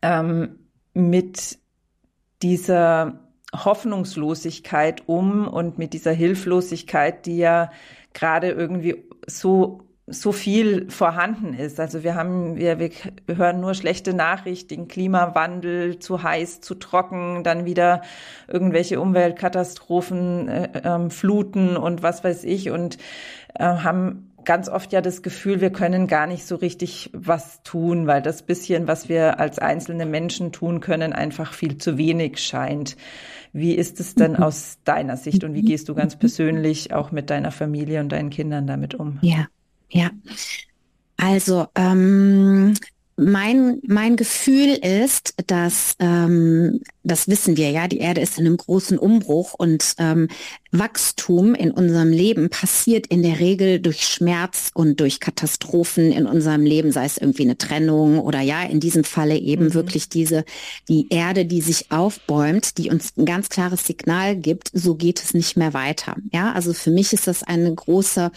ähm, 0.00 0.58
mit 0.94 1.58
dieser 2.42 3.20
Hoffnungslosigkeit 3.54 5.02
um 5.06 5.46
und 5.46 5.76
mit 5.76 5.92
dieser 5.92 6.12
Hilflosigkeit, 6.12 7.26
die 7.26 7.36
ja 7.36 7.70
gerade 8.14 8.50
irgendwie 8.50 9.04
so 9.26 9.82
so 10.06 10.32
viel 10.32 10.90
vorhanden 10.90 11.54
ist. 11.54 11.78
Also 11.78 12.02
wir 12.02 12.14
haben, 12.16 12.56
wir, 12.56 12.80
wir 12.80 12.90
hören 13.28 13.60
nur 13.60 13.74
schlechte 13.74 14.14
Nachrichten, 14.14 14.88
Klimawandel, 14.88 16.00
zu 16.00 16.22
heiß, 16.22 16.60
zu 16.60 16.74
trocken, 16.74 17.44
dann 17.44 17.64
wieder 17.64 18.02
irgendwelche 18.48 19.00
Umweltkatastrophen, 19.00 20.48
äh, 20.48 20.78
äh, 20.82 21.10
Fluten 21.10 21.76
und 21.76 22.02
was 22.02 22.24
weiß 22.24 22.44
ich 22.44 22.70
und 22.70 22.98
äh, 23.54 23.64
haben 23.64 24.32
ganz 24.44 24.68
oft 24.68 24.92
ja 24.92 25.00
das 25.00 25.22
Gefühl, 25.22 25.60
wir 25.60 25.70
können 25.70 26.08
gar 26.08 26.26
nicht 26.26 26.46
so 26.46 26.56
richtig 26.56 27.10
was 27.12 27.62
tun, 27.62 28.08
weil 28.08 28.22
das 28.22 28.42
bisschen, 28.42 28.88
was 28.88 29.08
wir 29.08 29.38
als 29.38 29.60
einzelne 29.60 30.04
Menschen 30.04 30.50
tun 30.50 30.80
können, 30.80 31.12
einfach 31.12 31.52
viel 31.52 31.78
zu 31.78 31.96
wenig 31.96 32.40
scheint. 32.40 32.96
Wie 33.52 33.74
ist 33.74 34.00
es 34.00 34.16
denn 34.16 34.34
aus 34.34 34.78
deiner 34.84 35.16
Sicht 35.16 35.44
und 35.44 35.54
wie 35.54 35.62
gehst 35.62 35.88
du 35.88 35.94
ganz 35.94 36.16
persönlich 36.16 36.92
auch 36.92 37.12
mit 37.12 37.30
deiner 37.30 37.52
Familie 37.52 38.00
und 38.00 38.10
deinen 38.10 38.30
Kindern 38.30 38.66
damit 38.66 38.94
um? 38.94 39.18
Ja. 39.22 39.46
Ja, 39.92 40.10
also 41.18 41.66
ähm, 41.74 42.74
mein, 43.16 43.80
mein 43.86 44.16
Gefühl 44.16 44.74
ist, 44.82 45.34
dass 45.46 45.94
ähm, 45.98 46.80
das 47.04 47.28
wissen 47.28 47.56
wir 47.56 47.70
ja, 47.70 47.88
die 47.88 47.98
Erde 47.98 48.20
ist 48.20 48.38
in 48.38 48.46
einem 48.46 48.56
großen 48.56 48.98
Umbruch 48.98 49.54
und 49.54 49.94
ähm, 49.98 50.28
Wachstum 50.70 51.54
in 51.54 51.70
unserem 51.70 52.10
Leben 52.10 52.48
passiert 52.48 53.06
in 53.08 53.22
der 53.22 53.40
Regel 53.40 53.78
durch 53.80 54.04
Schmerz 54.04 54.70
und 54.74 55.00
durch 55.00 55.20
Katastrophen 55.20 56.12
in 56.12 56.26
unserem 56.26 56.62
Leben, 56.62 56.92
sei 56.92 57.04
es 57.04 57.18
irgendwie 57.18 57.42
eine 57.42 57.58
Trennung 57.58 58.18
oder 58.18 58.40
ja, 58.40 58.62
in 58.62 58.80
diesem 58.80 59.04
Falle 59.04 59.36
eben 59.36 59.66
mhm. 59.66 59.74
wirklich 59.74 60.08
diese, 60.08 60.44
die 60.88 61.08
Erde, 61.10 61.44
die 61.44 61.60
sich 61.60 61.90
aufbäumt, 61.90 62.78
die 62.78 62.90
uns 62.90 63.12
ein 63.16 63.26
ganz 63.26 63.48
klares 63.48 63.86
Signal 63.86 64.36
gibt, 64.36 64.70
so 64.72 64.94
geht 64.94 65.22
es 65.22 65.34
nicht 65.34 65.56
mehr 65.56 65.74
weiter. 65.74 66.16
Ja, 66.32 66.52
also 66.52 66.72
für 66.72 66.90
mich 66.90 67.12
ist 67.12 67.26
das 67.26 67.42
eine 67.42 67.74
große, 67.74 68.30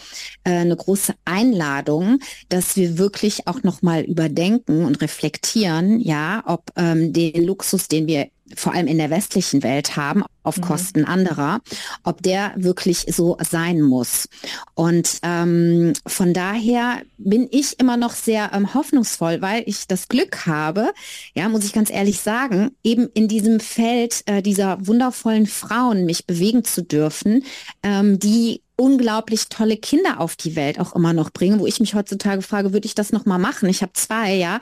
äh, 0.44 0.50
eine 0.50 0.76
große 0.76 1.14
Einladung, 1.24 2.18
dass 2.48 2.76
wir 2.76 2.98
wirklich 2.98 3.46
auch 3.46 3.62
nochmal 3.62 4.02
überdenken 4.02 4.84
und 4.84 5.00
reflektieren, 5.00 6.00
ja, 6.00 6.42
ob 6.46 6.70
ähm, 6.76 7.12
den 7.12 7.44
Luxus, 7.44 7.88
den 7.88 8.06
wir 8.06 8.28
vor 8.54 8.74
allem 8.74 8.86
in 8.86 8.98
der 8.98 9.10
westlichen 9.10 9.62
Welt 9.62 9.96
haben, 9.96 10.22
auf 10.42 10.58
mhm. 10.58 10.62
Kosten 10.62 11.04
anderer, 11.04 11.60
ob 12.04 12.22
der 12.22 12.52
wirklich 12.56 13.06
so 13.08 13.36
sein 13.40 13.80
muss. 13.80 14.28
Und 14.74 15.18
ähm, 15.22 15.92
von 16.06 16.32
daher 16.32 17.02
bin 17.18 17.48
ich 17.50 17.80
immer 17.80 17.96
noch 17.96 18.12
sehr 18.12 18.52
ähm, 18.52 18.72
hoffnungsvoll, 18.72 19.42
weil 19.42 19.64
ich 19.66 19.88
das 19.88 20.08
Glück 20.08 20.46
habe, 20.46 20.92
ja, 21.34 21.48
muss 21.48 21.64
ich 21.64 21.72
ganz 21.72 21.90
ehrlich 21.90 22.20
sagen, 22.20 22.70
eben 22.84 23.08
in 23.14 23.26
diesem 23.28 23.58
Feld 23.58 24.22
äh, 24.26 24.42
dieser 24.42 24.86
wundervollen 24.86 25.46
Frauen 25.46 26.04
mich 26.06 26.26
bewegen 26.26 26.62
zu 26.64 26.82
dürfen, 26.82 27.44
ähm, 27.82 28.18
die 28.18 28.62
unglaublich 28.76 29.48
tolle 29.48 29.78
Kinder 29.78 30.20
auf 30.20 30.36
die 30.36 30.54
Welt 30.54 30.78
auch 30.78 30.94
immer 30.94 31.12
noch 31.12 31.30
bringen, 31.30 31.58
wo 31.58 31.66
ich 31.66 31.80
mich 31.80 31.94
heutzutage 31.94 32.42
frage, 32.42 32.72
würde 32.72 32.86
ich 32.86 32.94
das 32.94 33.10
noch 33.10 33.24
mal 33.24 33.38
machen? 33.38 33.68
Ich 33.68 33.82
habe 33.82 33.92
zwei, 33.94 34.34
ja, 34.34 34.60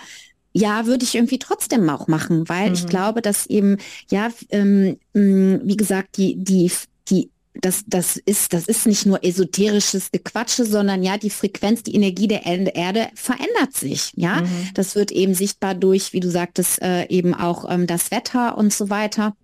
ja, 0.54 0.86
würde 0.86 1.04
ich 1.04 1.16
irgendwie 1.16 1.40
trotzdem 1.40 1.90
auch 1.90 2.06
machen, 2.06 2.48
weil 2.48 2.68
mhm. 2.68 2.74
ich 2.74 2.86
glaube, 2.86 3.20
dass 3.20 3.46
eben, 3.46 3.76
ja, 4.10 4.30
ähm, 4.50 4.96
mm, 5.12 5.56
wie 5.64 5.76
gesagt, 5.76 6.16
die, 6.16 6.36
die, 6.36 6.70
die 7.08 7.30
das, 7.60 7.84
das 7.86 8.16
ist, 8.16 8.52
das 8.52 8.66
ist 8.66 8.86
nicht 8.86 9.06
nur 9.06 9.24
esoterisches 9.24 10.10
Gequatsche, 10.10 10.64
sondern 10.64 11.02
ja, 11.02 11.18
die 11.18 11.30
Frequenz, 11.30 11.82
die 11.82 11.94
Energie 11.94 12.28
der 12.28 12.46
Erde 12.46 13.08
verändert 13.14 13.74
sich. 13.74 14.12
Ja, 14.16 14.42
mhm. 14.42 14.70
das 14.74 14.94
wird 14.94 15.10
eben 15.12 15.34
sichtbar 15.34 15.74
durch, 15.74 16.12
wie 16.12 16.20
du 16.20 16.30
sagtest, 16.30 16.82
äh, 16.82 17.06
eben 17.08 17.34
auch 17.34 17.68
ähm, 17.68 17.86
das 17.86 18.10
Wetter 18.10 18.56
und 18.56 18.72
so 18.72 18.90
weiter. 18.90 19.36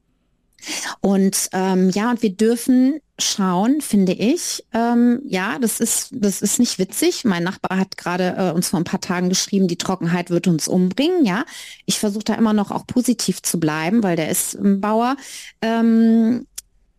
Und 1.01 1.49
ähm, 1.53 1.91
ja, 1.91 2.11
und 2.11 2.23
wir 2.23 2.35
dürfen 2.35 3.01
schauen, 3.19 3.81
finde 3.81 4.13
ich. 4.13 4.65
Ähm, 4.73 5.21
ja, 5.27 5.59
das 5.59 5.81
ist, 5.81 6.11
das 6.13 6.43
ist 6.43 6.59
nicht 6.59 6.79
witzig. 6.79 7.25
Mein 7.25 7.45
Nachbar 7.45 7.79
hat 7.79 7.97
gerade 7.97 8.35
äh, 8.37 8.53
uns 8.53 8.69
vor 8.69 8.81
ein 8.81 8.85
paar 8.85 9.01
Tagen 9.01 9.29
geschrieben, 9.29 9.69
die 9.69 9.77
Trockenheit 9.77 10.31
wird 10.31 10.47
uns 10.47 10.69
umbringen. 10.69 11.25
Ja, 11.25 11.45
ich 11.87 11.99
versuche 11.99 12.25
da 12.25 12.35
immer 12.35 12.53
noch 12.53 12.71
auch 12.71 12.87
positiv 12.87 13.43
zu 13.43 13.61
bleiben, 13.61 14.03
weil 14.03 14.17
der 14.17 14.31
ist 14.31 14.55
ein 14.55 14.81
Bauer. 14.81 15.17
Ähm, 15.63 16.47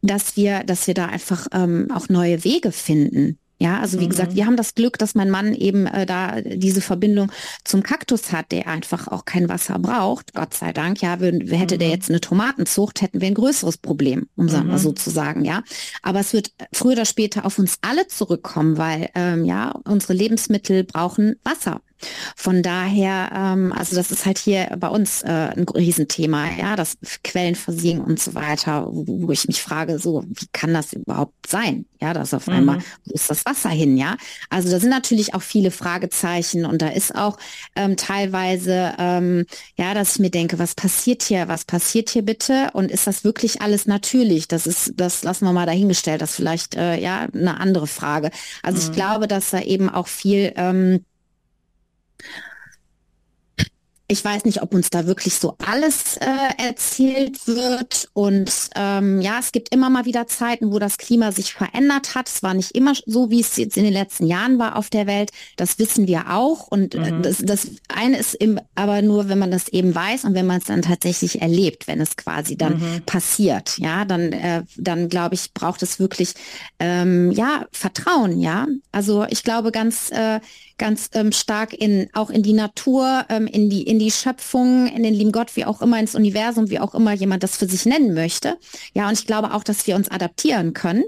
dass 0.04 0.36
wir, 0.36 0.64
dass 0.64 0.88
wir 0.88 0.94
da 0.94 1.06
einfach 1.06 1.48
ähm, 1.52 1.90
auch 1.94 2.10
neue 2.10 2.44
Wege 2.44 2.72
finden. 2.72 3.38
Ja, 3.62 3.80
also 3.80 4.00
wie 4.00 4.06
mhm. 4.06 4.10
gesagt, 4.10 4.34
wir 4.34 4.48
haben 4.48 4.58
das 4.58 4.74
Glück, 4.74 4.98
dass 4.98 5.14
mein 5.14 5.30
Mann 5.30 5.54
eben 5.54 5.86
äh, 5.86 6.08
da 6.08 6.42
diese 6.42 6.82
Verbindung 6.82 7.32
zum 7.64 7.84
Kaktus 7.84 8.32
hat, 8.32 8.52
der 8.52 8.68
einfach 8.68 9.08
auch 9.08 9.24
kein 9.24 9.50
Wasser 9.50 9.78
braucht. 9.78 10.34
Gott 10.34 10.56
sei 10.56 10.74
Dank. 10.74 11.00
Ja, 11.04 11.20
würden, 11.20 11.48
hätte 11.48 11.76
mhm. 11.76 11.80
der 11.80 11.90
jetzt 11.90 12.10
eine 12.10 12.20
Tomatenzucht, 12.20 13.04
hätten 13.04 13.22
wir 13.22 13.28
ein 13.28 13.36
größeres 13.36 13.78
Problem, 13.78 14.28
um 14.36 14.48
mhm. 14.48 14.66
mal 14.66 14.80
so 14.80 14.94
zu 14.94 15.12
sagen. 15.12 15.46
Ja, 15.46 15.62
aber 16.02 16.22
es 16.22 16.34
wird 16.34 16.54
früher 16.74 16.94
oder 16.94 17.06
später 17.06 17.46
auf 17.46 17.60
uns 17.60 17.78
alle 17.82 18.08
zurückkommen, 18.08 18.80
weil 18.80 19.10
ähm, 19.14 19.46
ja 19.46 19.80
unsere 19.86 20.14
Lebensmittel 20.14 20.84
brauchen 20.84 21.36
Wasser. 21.44 21.82
Von 22.36 22.64
daher, 22.64 23.30
ähm, 23.34 23.74
also 23.74 23.96
das 23.96 24.12
ist 24.12 24.26
halt 24.26 24.38
hier 24.38 24.76
bei 24.78 24.88
uns 24.88 25.24
äh, 25.24 25.28
ein 25.56 25.66
Riesenthema, 25.68 26.50
ja, 26.58 26.76
das 26.76 26.98
Quellen 27.24 27.56
versiegen 27.56 28.02
und 28.02 28.20
so 28.20 28.34
weiter, 28.34 28.88
wo, 28.92 29.06
wo, 29.08 29.32
ich 29.32 29.48
mich 29.48 29.62
frage, 29.62 30.00
so, 30.00 30.24
wie 30.28 30.48
kann 30.52 30.74
das 30.74 30.94
überhaupt 30.94 31.48
sein? 31.48 31.86
Ja, 32.02 32.14
dass 32.14 32.34
auf 32.34 32.48
mhm. 32.48 32.54
einmal, 32.54 32.80
wo 33.06 33.14
ist 33.14 33.30
das 33.30 33.46
Wasser 33.46 33.70
hin, 33.70 33.96
ja? 33.96 34.18
Also 34.50 34.72
da 34.72 34.80
sind 34.80 34.90
natürlich 34.90 35.36
auch 35.36 35.42
viele 35.44 35.70
Fragezeichen 35.70 36.66
und 36.66 36.82
da 36.82 36.88
ist 36.88 37.16
auch 37.16 37.38
ähm, 37.76 37.96
teilweise, 37.96 38.94
ähm, 38.98 39.46
ja, 39.78 39.94
dass 39.94 40.14
ich 40.14 40.20
mir 40.20 40.32
denke, 40.32 40.58
was 40.58 40.74
passiert 40.74 41.22
hier, 41.24 41.48
was 41.48 41.66
passiert 41.66 42.10
hier 42.10 42.24
bitte 42.24 42.70
und 42.74 42.90
ist 42.90 43.06
das 43.06 43.24
wirklich 43.24 43.62
alles 43.62 43.86
natürlich? 43.86 44.48
Das 44.48 44.66
ist, 44.66 44.94
das 44.96 45.24
lassen 45.24 45.46
wir 45.46 45.54
mal 45.54 45.66
dahingestellt, 45.68 46.22
das 46.22 46.32
ist 46.32 46.36
vielleicht, 46.38 46.76
äh, 46.76 47.00
ja, 47.00 47.28
eine 47.34 47.60
andere 47.60 47.88
Frage. 47.88 48.32
Also 48.64 48.82
mhm. 48.82 48.90
ich 48.90 48.96
glaube, 48.96 49.28
dass 49.28 49.52
da 49.52 49.62
eben 49.62 49.90
auch 49.90 50.08
viel, 50.08 50.54
ähm, 50.56 51.06
ich 54.12 54.26
weiß 54.26 54.44
nicht, 54.44 54.62
ob 54.62 54.74
uns 54.74 54.90
da 54.90 55.08
wirklich 55.08 55.36
so 55.36 55.56
alles 55.66 56.18
äh, 56.18 56.26
erzählt 56.68 57.48
wird. 57.48 58.10
Und 58.12 58.52
ähm, 58.76 59.22
ja, 59.22 59.40
es 59.40 59.54
gibt 59.54 59.74
immer 59.74 59.90
mal 59.90 60.04
wieder 60.04 60.28
Zeiten, 60.28 60.74
wo 60.74 60.80
das 60.80 60.98
Klima 60.98 61.32
sich 61.32 61.54
verändert 61.54 62.14
hat. 62.14 62.28
Es 62.28 62.44
war 62.44 62.54
nicht 62.54 62.72
immer 62.72 62.94
so, 63.06 63.30
wie 63.30 63.40
es 63.40 63.56
jetzt 63.56 63.78
in 63.78 63.86
den 63.86 63.94
letzten 63.94 64.28
Jahren 64.28 64.60
war 64.60 64.76
auf 64.76 64.90
der 64.90 65.08
Welt. 65.08 65.32
Das 65.56 65.80
wissen 65.80 66.08
wir 66.08 66.30
auch. 66.30 66.68
Und 66.68 66.94
äh, 66.94 67.12
mhm. 67.12 67.22
das, 67.22 67.38
das 67.38 67.68
eine 67.88 68.18
ist 68.18 68.36
im, 68.36 68.60
aber 68.76 69.02
nur, 69.02 69.30
wenn 69.30 69.40
man 69.40 69.50
das 69.50 69.70
eben 69.70 69.96
weiß 69.96 70.26
und 70.26 70.34
wenn 70.34 70.46
man 70.46 70.58
es 70.58 70.66
dann 70.66 70.82
tatsächlich 70.82 71.42
erlebt, 71.42 71.88
wenn 71.88 72.02
es 72.02 72.18
quasi 72.18 72.58
dann 72.58 72.80
mhm. 72.80 73.02
passiert. 73.06 73.78
Ja, 73.78 74.04
dann, 74.04 74.34
äh, 74.34 74.64
dann 74.76 75.08
glaube 75.08 75.36
ich, 75.36 75.54
braucht 75.54 75.84
es 75.84 76.00
wirklich 76.00 76.34
ähm, 76.80 77.32
ja 77.32 77.66
Vertrauen. 77.72 78.42
Ja, 78.42 78.68
also 78.92 79.26
ich 79.30 79.44
glaube 79.44 79.72
ganz 79.72 80.12
äh, 80.12 80.42
ganz 80.82 81.10
ähm, 81.14 81.32
stark 81.32 81.74
in 81.74 82.10
auch 82.14 82.32
in 82.32 82.42
die 82.42 82.54
Natur, 82.54 83.26
ähm, 83.30 83.46
in 83.46 83.70
die 83.70 83.84
in 83.84 84.00
die 84.00 84.10
Schöpfung, 84.10 84.88
in 84.88 85.04
den 85.04 85.14
lieben 85.14 85.32
Gott, 85.32 85.56
wie 85.56 85.66
auch 85.66 85.80
immer 85.82 86.00
ins 86.00 86.16
Universum, 86.16 86.72
wie 86.72 86.80
auch 86.80 86.96
immer 86.96 87.14
jemand 87.14 87.44
das 87.44 87.56
für 87.56 87.68
sich 87.68 87.86
nennen 87.86 88.16
möchte. 88.16 88.58
Ja, 88.96 89.08
und 89.08 89.14
ich 89.14 89.28
glaube 89.28 89.54
auch, 89.54 89.64
dass 89.64 89.86
wir 89.86 89.96
uns 89.96 90.10
adaptieren 90.10 90.74
können. 90.74 91.04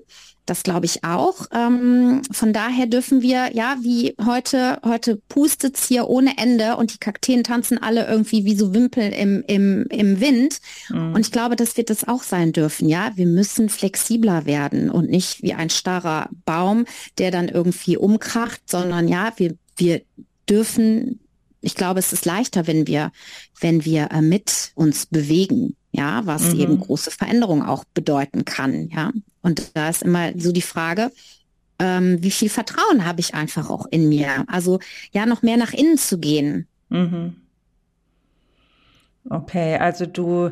Das 0.45 0.63
glaube 0.63 0.85
ich 0.85 1.05
auch. 1.05 1.47
Ähm, 1.53 2.21
von 2.29 2.51
daher 2.51 2.85
dürfen 2.85 3.21
wir, 3.21 3.51
ja, 3.53 3.77
wie 3.81 4.13
heute, 4.25 4.79
heute 4.83 5.21
pustet's 5.29 5.87
hier 5.87 6.09
ohne 6.09 6.37
Ende 6.37 6.75
und 6.75 6.93
die 6.93 6.97
Kakteen 6.97 7.45
tanzen 7.45 7.77
alle 7.77 8.05
irgendwie 8.07 8.43
wie 8.43 8.55
so 8.55 8.73
Wimpel 8.73 9.13
im, 9.13 9.43
im, 9.47 9.85
im 9.89 10.19
Wind. 10.19 10.59
Mhm. 10.89 11.13
Und 11.13 11.21
ich 11.21 11.31
glaube, 11.31 11.55
das 11.55 11.77
wird 11.77 11.89
es 11.89 12.07
auch 12.07 12.23
sein 12.23 12.51
dürfen, 12.51 12.89
ja. 12.89 13.11
Wir 13.15 13.25
müssen 13.25 13.69
flexibler 13.69 14.45
werden 14.45 14.89
und 14.89 15.09
nicht 15.09 15.41
wie 15.43 15.53
ein 15.53 15.69
starrer 15.69 16.29
Baum, 16.45 16.85
der 17.17 17.31
dann 17.31 17.47
irgendwie 17.47 17.95
umkracht, 17.95 18.61
sondern 18.65 19.07
ja, 19.07 19.31
wir 19.37 19.55
wir 19.77 20.01
dürfen, 20.49 21.19
ich 21.61 21.75
glaube, 21.75 21.99
es 21.99 22.13
ist 22.13 22.25
leichter, 22.25 22.67
wenn 22.67 22.87
wir, 22.87 23.11
wenn 23.59 23.85
wir 23.85 24.11
äh, 24.11 24.21
mit 24.21 24.71
uns 24.75 25.05
bewegen, 25.05 25.75
ja, 25.91 26.25
was 26.25 26.53
mhm. 26.53 26.59
eben 26.59 26.79
große 26.79 27.11
Veränderungen 27.11 27.63
auch 27.63 27.83
bedeuten 27.93 28.45
kann, 28.45 28.89
ja. 28.89 29.11
Und 29.41 29.71
da 29.73 29.89
ist 29.89 30.03
immer 30.03 30.31
so 30.37 30.51
die 30.51 30.61
Frage, 30.61 31.11
ähm, 31.79 32.17
wie 32.21 32.31
viel 32.31 32.49
Vertrauen 32.49 33.05
habe 33.05 33.19
ich 33.19 33.35
einfach 33.35 33.69
auch 33.69 33.85
in 33.91 34.07
mir? 34.07 34.45
Also 34.47 34.79
ja, 35.11 35.25
noch 35.25 35.41
mehr 35.41 35.57
nach 35.57 35.73
innen 35.73 35.97
zu 35.97 36.17
gehen. 36.17 36.67
Mhm. 36.89 37.35
Okay, 39.29 39.77
also 39.77 40.05
du, 40.05 40.51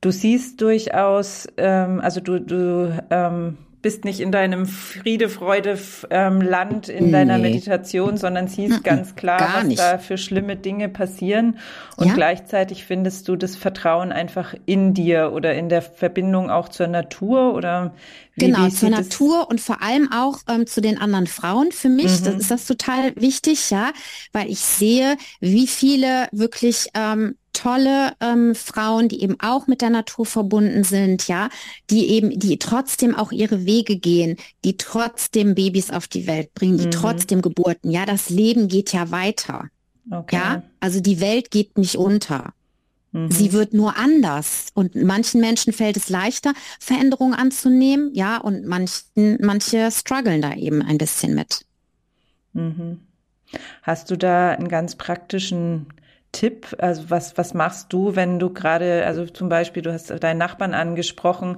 du 0.00 0.10
siehst 0.10 0.60
durchaus, 0.60 1.46
ähm, 1.56 2.00
also 2.00 2.20
du, 2.20 2.40
du 2.40 3.04
ähm, 3.10 3.58
bist 3.84 4.06
nicht 4.06 4.20
in 4.20 4.32
deinem 4.32 4.64
Friede, 4.64 5.28
Freude 5.28 5.78
ähm, 6.08 6.40
Land 6.40 6.88
in 6.88 7.04
nee. 7.04 7.12
deiner 7.12 7.36
Meditation, 7.36 8.16
sondern 8.16 8.48
siehst 8.48 8.82
ganz 8.82 9.14
klar, 9.14 9.62
was 9.62 9.74
da 9.74 9.98
für 9.98 10.16
schlimme 10.16 10.56
Dinge 10.56 10.88
passieren. 10.88 11.58
Und 11.98 12.08
ja. 12.08 12.14
gleichzeitig 12.14 12.86
findest 12.86 13.28
du 13.28 13.36
das 13.36 13.56
Vertrauen 13.56 14.10
einfach 14.10 14.54
in 14.64 14.94
dir 14.94 15.32
oder 15.34 15.54
in 15.54 15.68
der 15.68 15.82
Verbindung 15.82 16.48
auch 16.48 16.70
zur 16.70 16.86
Natur 16.86 17.52
oder 17.52 17.92
wie, 18.36 18.46
genau, 18.46 18.64
wie 18.64 18.70
zur 18.70 18.88
Natur 18.88 19.50
und 19.50 19.60
vor 19.60 19.82
allem 19.82 20.10
auch 20.10 20.38
ähm, 20.48 20.66
zu 20.66 20.80
den 20.80 20.96
anderen 20.98 21.26
Frauen 21.26 21.70
für 21.70 21.90
mich. 21.90 22.22
Mhm. 22.22 22.24
Das 22.24 22.34
ist 22.36 22.50
das 22.50 22.66
total 22.66 23.14
wichtig, 23.16 23.68
ja, 23.68 23.92
weil 24.32 24.48
ich 24.48 24.60
sehe, 24.60 25.18
wie 25.40 25.66
viele 25.66 26.28
wirklich 26.32 26.88
ähm, 26.94 27.36
tolle 27.54 28.12
ähm, 28.20 28.54
Frauen, 28.54 29.08
die 29.08 29.22
eben 29.22 29.40
auch 29.40 29.66
mit 29.66 29.80
der 29.80 29.88
Natur 29.88 30.26
verbunden 30.26 30.84
sind, 30.84 31.26
ja, 31.26 31.48
die 31.88 32.10
eben, 32.10 32.38
die 32.38 32.58
trotzdem 32.58 33.14
auch 33.14 33.32
ihre 33.32 33.64
Wege 33.64 33.96
gehen, 33.96 34.36
die 34.64 34.76
trotzdem 34.76 35.54
Babys 35.54 35.90
auf 35.90 36.06
die 36.06 36.26
Welt 36.26 36.52
bringen, 36.52 36.76
die 36.76 36.86
mhm. 36.86 36.90
trotzdem 36.90 37.40
Geburten, 37.40 37.90
ja, 37.90 38.04
das 38.04 38.28
Leben 38.28 38.68
geht 38.68 38.92
ja 38.92 39.10
weiter. 39.10 39.68
Okay. 40.10 40.36
Ja, 40.36 40.62
also 40.80 41.00
die 41.00 41.20
Welt 41.20 41.50
geht 41.50 41.78
nicht 41.78 41.96
unter. 41.96 42.52
Mhm. 43.12 43.30
Sie 43.30 43.52
wird 43.52 43.72
nur 43.72 43.96
anders. 43.96 44.66
Und 44.74 44.94
manchen 44.96 45.40
Menschen 45.40 45.72
fällt 45.72 45.96
es 45.96 46.10
leichter, 46.10 46.52
Veränderungen 46.80 47.34
anzunehmen, 47.34 48.10
ja, 48.12 48.36
und 48.36 48.66
manchen, 48.66 49.38
manche 49.40 49.90
strugglen 49.90 50.42
da 50.42 50.54
eben 50.54 50.82
ein 50.82 50.98
bisschen 50.98 51.34
mit. 51.34 51.64
Mhm. 52.52 53.00
Hast 53.82 54.10
du 54.10 54.16
da 54.16 54.50
einen 54.50 54.68
ganz 54.68 54.96
praktischen 54.96 55.86
Tipp? 56.34 56.76
Also 56.78 57.08
was, 57.08 57.38
was 57.38 57.54
machst 57.54 57.92
du, 57.92 58.14
wenn 58.14 58.38
du 58.38 58.52
gerade, 58.52 59.06
also 59.06 59.24
zum 59.24 59.48
Beispiel, 59.48 59.82
du 59.82 59.92
hast 59.92 60.10
deinen 60.22 60.36
Nachbarn 60.36 60.74
angesprochen, 60.74 61.56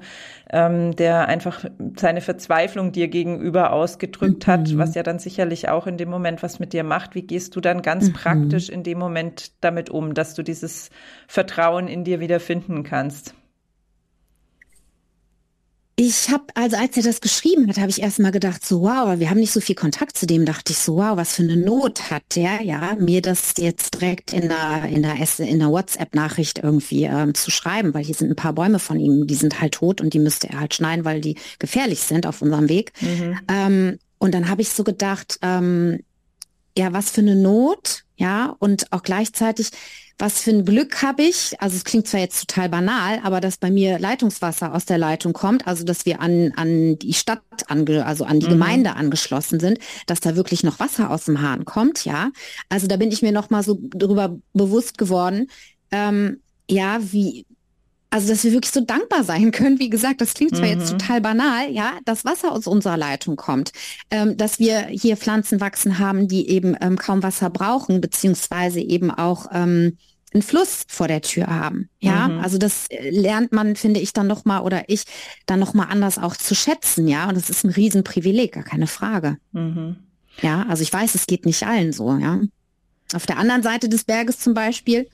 ähm, 0.50 0.94
der 0.94 1.26
einfach 1.26 1.64
seine 1.96 2.20
Verzweiflung 2.20 2.92
dir 2.92 3.08
gegenüber 3.08 3.72
ausgedrückt 3.72 4.46
mhm. 4.46 4.52
hat, 4.52 4.78
was 4.78 4.94
ja 4.94 5.02
dann 5.02 5.18
sicherlich 5.18 5.68
auch 5.68 5.88
in 5.88 5.96
dem 5.96 6.10
Moment 6.10 6.44
was 6.44 6.60
mit 6.60 6.72
dir 6.72 6.84
macht. 6.84 7.16
Wie 7.16 7.22
gehst 7.22 7.56
du 7.56 7.60
dann 7.60 7.82
ganz 7.82 8.08
mhm. 8.08 8.12
praktisch 8.12 8.68
in 8.68 8.84
dem 8.84 8.98
Moment 8.98 9.50
damit 9.60 9.90
um, 9.90 10.14
dass 10.14 10.34
du 10.34 10.44
dieses 10.44 10.90
Vertrauen 11.26 11.88
in 11.88 12.04
dir 12.04 12.20
wieder 12.20 12.38
finden 12.38 12.84
kannst? 12.84 13.34
Ich 15.98 16.28
habe, 16.28 16.44
also 16.52 16.76
als 16.76 16.94
er 16.98 17.04
das 17.04 17.22
geschrieben 17.22 17.68
hat, 17.68 17.78
habe 17.78 17.88
ich 17.88 18.02
erst 18.02 18.18
mal 18.18 18.30
gedacht, 18.30 18.66
so 18.66 18.82
wow, 18.82 19.18
wir 19.18 19.30
haben 19.30 19.40
nicht 19.40 19.52
so 19.52 19.62
viel 19.62 19.74
Kontakt 19.74 20.18
zu 20.18 20.26
dem, 20.26 20.44
dachte 20.44 20.72
ich 20.72 20.78
so, 20.78 20.96
wow, 20.96 21.16
was 21.16 21.36
für 21.36 21.42
eine 21.42 21.56
Not 21.56 22.10
hat 22.10 22.22
der, 22.36 22.62
ja, 22.62 22.94
mir 22.98 23.22
das 23.22 23.54
jetzt 23.56 23.94
direkt 23.94 24.34
in 24.34 24.50
der, 24.50 24.84
in 24.84 25.02
der, 25.02 25.16
in 25.38 25.58
der 25.58 25.70
WhatsApp-Nachricht 25.70 26.58
irgendwie 26.58 27.04
ähm, 27.04 27.32
zu 27.32 27.50
schreiben, 27.50 27.94
weil 27.94 28.04
hier 28.04 28.14
sind 28.14 28.28
ein 28.28 28.36
paar 28.36 28.52
Bäume 28.52 28.78
von 28.78 29.00
ihm, 29.00 29.26
die 29.26 29.34
sind 29.34 29.58
halt 29.62 29.72
tot 29.72 30.02
und 30.02 30.12
die 30.12 30.18
müsste 30.18 30.50
er 30.50 30.60
halt 30.60 30.74
schneiden, 30.74 31.06
weil 31.06 31.22
die 31.22 31.38
gefährlich 31.58 32.00
sind 32.00 32.26
auf 32.26 32.42
unserem 32.42 32.68
Weg. 32.68 32.92
Mhm. 33.00 33.38
Ähm, 33.48 33.98
und 34.18 34.34
dann 34.34 34.50
habe 34.50 34.60
ich 34.60 34.68
so 34.68 34.84
gedacht, 34.84 35.38
ähm, 35.40 36.00
ja, 36.76 36.92
was 36.92 37.10
für 37.10 37.22
eine 37.22 37.36
Not, 37.36 38.04
ja, 38.16 38.54
und 38.58 38.92
auch 38.92 39.02
gleichzeitig, 39.02 39.70
was 40.18 40.40
für 40.40 40.50
ein 40.50 40.64
Glück 40.64 41.02
habe 41.02 41.22
ich, 41.22 41.60
also 41.60 41.76
es 41.76 41.84
klingt 41.84 42.08
zwar 42.08 42.20
jetzt 42.20 42.48
total 42.48 42.68
banal, 42.70 43.20
aber 43.22 43.40
dass 43.40 43.58
bei 43.58 43.70
mir 43.70 43.98
Leitungswasser 43.98 44.74
aus 44.74 44.86
der 44.86 44.96
Leitung 44.96 45.34
kommt, 45.34 45.66
also 45.66 45.84
dass 45.84 46.06
wir 46.06 46.20
an, 46.20 46.52
an 46.56 46.98
die 46.98 47.12
Stadt, 47.12 47.42
ange, 47.68 48.06
also 48.06 48.24
an 48.24 48.40
die 48.40 48.46
mhm. 48.46 48.52
Gemeinde 48.52 48.96
angeschlossen 48.96 49.60
sind, 49.60 49.78
dass 50.06 50.20
da 50.20 50.34
wirklich 50.34 50.62
noch 50.62 50.80
Wasser 50.80 51.10
aus 51.10 51.26
dem 51.26 51.42
Hahn 51.42 51.66
kommt, 51.66 52.04
ja. 52.04 52.30
Also 52.68 52.86
da 52.86 52.96
bin 52.96 53.12
ich 53.12 53.20
mir 53.20 53.32
nochmal 53.32 53.62
so 53.62 53.78
darüber 53.90 54.38
bewusst 54.54 54.96
geworden, 54.96 55.48
ähm, 55.90 56.40
ja, 56.68 56.98
wie, 57.00 57.46
also, 58.16 58.28
dass 58.28 58.44
wir 58.44 58.52
wirklich 58.52 58.72
so 58.72 58.80
dankbar 58.80 59.24
sein 59.24 59.52
können. 59.52 59.78
Wie 59.78 59.90
gesagt, 59.90 60.22
das 60.22 60.32
klingt 60.32 60.56
zwar 60.56 60.64
mhm. 60.64 60.80
jetzt 60.80 60.90
total 60.90 61.20
banal, 61.20 61.70
ja, 61.70 61.98
dass 62.06 62.24
Wasser 62.24 62.50
aus 62.50 62.66
unserer 62.66 62.96
Leitung 62.96 63.36
kommt, 63.36 63.72
ähm, 64.10 64.38
dass 64.38 64.58
wir 64.58 64.86
hier 64.86 65.18
Pflanzen 65.18 65.60
wachsen 65.60 65.98
haben, 65.98 66.26
die 66.26 66.48
eben 66.48 66.74
ähm, 66.80 66.96
kaum 66.96 67.22
Wasser 67.22 67.50
brauchen, 67.50 68.00
beziehungsweise 68.00 68.80
eben 68.80 69.10
auch 69.10 69.48
ähm, 69.52 69.98
einen 70.32 70.42
Fluss 70.42 70.84
vor 70.88 71.08
der 71.08 71.20
Tür 71.20 71.48
haben. 71.48 71.90
Ja, 72.00 72.28
mhm. 72.28 72.40
also 72.40 72.56
das 72.56 72.86
äh, 72.88 73.10
lernt 73.10 73.52
man, 73.52 73.76
finde 73.76 74.00
ich, 74.00 74.14
dann 74.14 74.26
nochmal 74.26 74.62
oder 74.62 74.88
ich 74.88 75.04
dann 75.44 75.60
nochmal 75.60 75.88
anders 75.90 76.16
auch 76.16 76.36
zu 76.36 76.54
schätzen. 76.54 77.08
Ja, 77.08 77.28
und 77.28 77.36
das 77.36 77.50
ist 77.50 77.64
ein 77.64 77.70
Riesenprivileg, 77.70 78.52
gar 78.52 78.64
keine 78.64 78.86
Frage. 78.86 79.36
Mhm. 79.52 79.96
Ja, 80.40 80.64
also 80.70 80.82
ich 80.82 80.90
weiß, 80.90 81.14
es 81.14 81.26
geht 81.26 81.44
nicht 81.44 81.66
allen 81.66 81.92
so. 81.92 82.16
Ja, 82.16 82.40
auf 83.12 83.26
der 83.26 83.36
anderen 83.36 83.62
Seite 83.62 83.90
des 83.90 84.04
Berges 84.04 84.38
zum 84.38 84.54
Beispiel, 84.54 85.06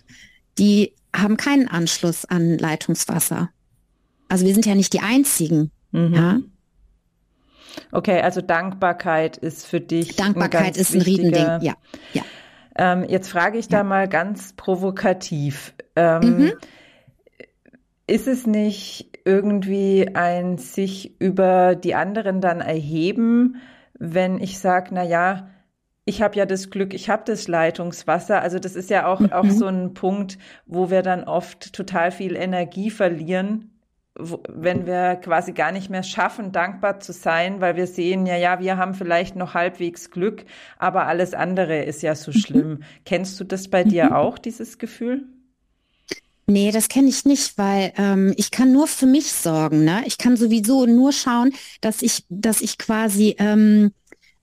die 0.57 0.93
haben 1.15 1.37
keinen 1.37 1.69
Anschluss 1.69 2.25
an 2.25 2.59
Leitungswasser. 2.59 3.51
Also 4.29 4.47
wir 4.47 4.55
sind 4.55 4.67
ja 4.67 4.75
nicht 4.75 4.93
die 4.93 5.01
Einzigen. 5.01 5.71
Mhm. 5.91 6.15
Ja? 6.15 6.41
Okay, 7.91 8.21
also 8.21 8.41
Dankbarkeit 8.41 9.37
ist 9.37 9.67
für 9.67 9.81
dich. 9.81 10.17
Dankbarkeit 10.17 10.75
ein 10.75 10.81
ist 10.81 10.95
ein 10.95 11.03
Riesending, 11.03 11.61
ja. 11.61 11.75
ja. 12.13 12.23
Ähm, 12.77 13.05
jetzt 13.05 13.29
frage 13.29 13.59
ich 13.59 13.67
ja. 13.67 13.79
da 13.79 13.85
mal 13.85 14.09
ganz 14.09 14.55
provokativ. 14.55 15.75
Ähm, 15.97 16.21
mhm. 16.21 16.53
Ist 18.07 18.29
es 18.29 18.47
nicht 18.47 19.19
irgendwie 19.25 20.15
ein 20.15 20.59
sich 20.59 21.21
über 21.21 21.75
die 21.77 21.95
anderen 21.95 22.41
dann 22.41 22.61
erheben, 22.61 23.57
wenn 23.99 24.41
ich 24.41 24.59
sage, 24.59 24.91
na 24.93 25.03
ja, 25.03 25.49
ich 26.05 26.21
habe 26.21 26.37
ja 26.37 26.47
das 26.47 26.71
Glück, 26.71 26.95
ich 26.95 27.09
habe 27.09 27.23
das 27.25 27.49
Leitungswasser. 27.49 28.43
Also 28.43 28.59
das 28.59 28.75
ist 28.75 28.91
ja 28.91 29.07
auch, 29.07 29.21
mhm. 29.21 29.33
auch 29.33 29.49
so 29.49 29.67
ein 29.67 29.95
Punkt, 29.95 30.39
wo 30.67 30.91
wir 30.91 31.03
dann 31.03 31.25
oft 31.25 31.73
total 31.73 32.11
viel 32.11 32.35
Energie 32.35 32.91
verlieren, 32.91 33.69
wenn 34.15 34.85
wir 34.85 35.17
quasi 35.17 35.53
gar 35.53 35.73
nicht 35.73 35.89
mehr 35.89 36.03
schaffen, 36.03 36.53
dankbar 36.53 37.01
zu 37.01 37.13
sein, 37.13 37.61
weil 37.61 37.77
wir 37.77 37.87
sehen, 37.87 38.27
ja, 38.27 38.37
ja, 38.37 38.61
wir 38.61 38.77
haben 38.77 38.95
vielleicht 38.95 39.37
noch 39.37 39.55
halbwegs 39.55 40.11
Glück, 40.11 40.45
aber 40.79 41.07
alles 41.07 41.33
andere 41.33 41.83
ist 41.85 42.03
ja 42.03 42.15
so 42.15 42.31
mhm. 42.31 42.37
schlimm. 42.37 42.83
Kennst 43.05 43.41
du 43.41 43.45
das 43.45 43.69
bei 43.69 43.85
dir 43.85 44.07
mhm. 44.07 44.13
auch, 44.13 44.39
dieses 44.39 44.79
Gefühl? 44.79 45.27
Nee, 46.47 46.73
das 46.73 46.89
kenne 46.89 47.09
ich 47.09 47.25
nicht, 47.25 47.57
weil 47.57 47.93
ähm, 47.97 48.35
ich 48.37 48.51
kann 48.51 48.73
nur 48.73 48.89
für 48.89 49.07
mich 49.07 49.33
sorgen. 49.33 49.85
Ne? 49.85 50.03
Ich 50.07 50.19
kann 50.19 50.37
sowieso 50.37 50.87
nur 50.87 51.13
schauen, 51.13 51.53
dass 51.81 52.03
ich, 52.03 52.27
dass 52.29 52.61
ich 52.61 52.79
quasi 52.79 53.37
ähm, 53.39 53.93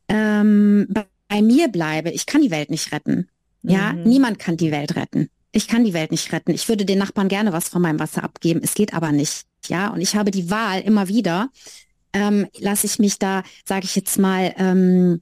ähm, 0.08 0.88
bei 1.30 1.42
mir 1.42 1.70
bleibe, 1.70 2.10
ich 2.10 2.26
kann 2.26 2.42
die 2.42 2.52
Welt 2.52 2.70
nicht 2.70 2.92
retten. 2.92 3.30
Ja, 3.62 3.94
mhm. 3.94 4.04
niemand 4.04 4.40
kann 4.40 4.58
die 4.58 4.72
Welt 4.72 4.96
retten. 4.98 5.30
Ich 5.52 5.68
kann 5.68 5.86
die 5.86 5.94
Welt 5.94 6.12
nicht 6.12 6.32
retten. 6.34 6.52
Ich 6.52 6.68
würde 6.68 6.86
den 6.86 7.00
Nachbarn 7.00 7.30
gerne 7.30 7.54
was 7.54 7.70
von 7.70 7.82
meinem 7.82 8.00
Wasser 8.00 8.24
abgeben. 8.24 8.62
Es 8.64 8.74
geht 8.74 8.94
aber 8.94 9.12
nicht. 9.12 9.44
Ja, 9.68 9.90
und 9.90 10.02
ich 10.02 10.16
habe 10.16 10.32
die 10.32 10.50
Wahl 10.50 10.82
immer 10.82 11.08
wieder. 11.08 11.50
Ähm, 12.14 12.48
lasse 12.58 12.88
ich 12.88 13.00
mich 13.00 13.20
da, 13.20 13.44
sage 13.66 13.86
ich 13.86 13.96
jetzt 13.96 14.18
mal, 14.18 14.54
ähm, 14.58 15.22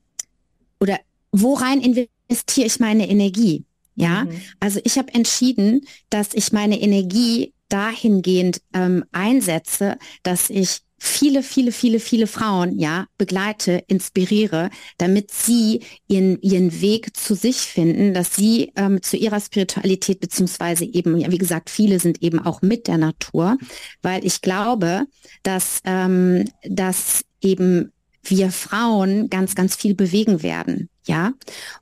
oder 0.79 0.99
worein 1.31 1.81
investiere 1.81 2.67
ich 2.67 2.79
meine 2.79 3.09
Energie? 3.09 3.65
Ja, 3.95 4.25
mhm. 4.25 4.41
also 4.59 4.79
ich 4.83 4.97
habe 4.97 5.13
entschieden, 5.13 5.81
dass 6.09 6.33
ich 6.33 6.51
meine 6.51 6.79
Energie 6.79 7.53
dahingehend 7.67 8.61
ähm, 8.73 9.03
einsetze, 9.11 9.97
dass 10.23 10.49
ich 10.49 10.79
viele, 10.97 11.43
viele, 11.43 11.71
viele, 11.71 11.99
viele 11.99 12.27
Frauen, 12.27 12.79
ja, 12.79 13.05
begleite, 13.17 13.83
inspiriere, 13.87 14.69
damit 14.97 15.31
sie 15.31 15.81
ihren, 16.07 16.41
ihren 16.41 16.81
Weg 16.81 17.15
zu 17.15 17.35
sich 17.35 17.57
finden, 17.57 18.13
dass 18.13 18.35
sie 18.35 18.71
ähm, 18.75 19.01
zu 19.01 19.17
ihrer 19.17 19.39
Spiritualität 19.39 20.19
beziehungsweise 20.19 20.85
eben, 20.85 21.17
ja, 21.17 21.31
wie 21.31 21.37
gesagt, 21.37 21.69
viele 21.69 21.99
sind 21.99 22.23
eben 22.23 22.39
auch 22.39 22.61
mit 22.61 22.87
der 22.87 22.97
Natur, 22.97 23.57
weil 24.01 24.25
ich 24.25 24.41
glaube, 24.41 25.05
dass, 25.43 25.81
ähm, 25.85 26.45
dass 26.63 27.23
eben 27.41 27.91
wir 28.23 28.51
Frauen 28.51 29.29
ganz, 29.29 29.55
ganz 29.55 29.75
viel 29.75 29.95
bewegen 29.95 30.43
werden. 30.43 30.89
Ja, 31.05 31.31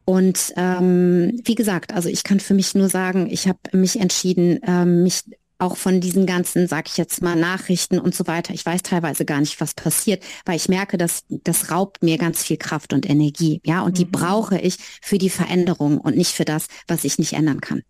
und 0.05 0.53
ähm, 0.55 1.41
wie 1.43 1.55
gesagt, 1.55 1.93
also 1.93 2.09
ich 2.09 2.23
kann 2.23 2.39
für 2.39 2.53
mich 2.53 2.75
nur 2.75 2.89
sagen, 2.89 3.27
ich 3.27 3.47
habe 3.47 3.57
mich 3.71 3.99
entschieden, 3.99 4.59
ähm, 4.67 5.01
mich 5.01 5.23
auch 5.57 5.77
von 5.77 6.01
diesen 6.01 6.25
ganzen, 6.25 6.67
sag 6.67 6.87
ich 6.87 6.97
jetzt 6.97 7.21
mal, 7.21 7.35
Nachrichten 7.35 7.99
und 7.99 8.13
so 8.13 8.27
weiter. 8.27 8.53
Ich 8.53 8.65
weiß 8.65 8.83
teilweise 8.83 9.25
gar 9.25 9.39
nicht, 9.39 9.61
was 9.61 9.73
passiert, 9.73 10.23
weil 10.45 10.57
ich 10.57 10.69
merke, 10.69 10.97
dass 10.97 11.23
das 11.29 11.71
raubt 11.71 12.03
mir 12.03 12.17
ganz 12.17 12.43
viel 12.43 12.57
Kraft 12.57 12.93
und 12.93 13.09
Energie. 13.09 13.61
Ja, 13.65 13.81
und 13.81 13.91
mhm. 13.91 13.95
die 13.95 14.05
brauche 14.05 14.57
ich 14.57 14.77
für 15.01 15.17
die 15.17 15.29
Veränderung 15.29 15.97
und 15.99 16.17
nicht 16.17 16.31
für 16.31 16.45
das, 16.45 16.67
was 16.87 17.03
ich 17.03 17.17
nicht 17.19 17.33
ändern 17.33 17.61
kann. 17.61 17.83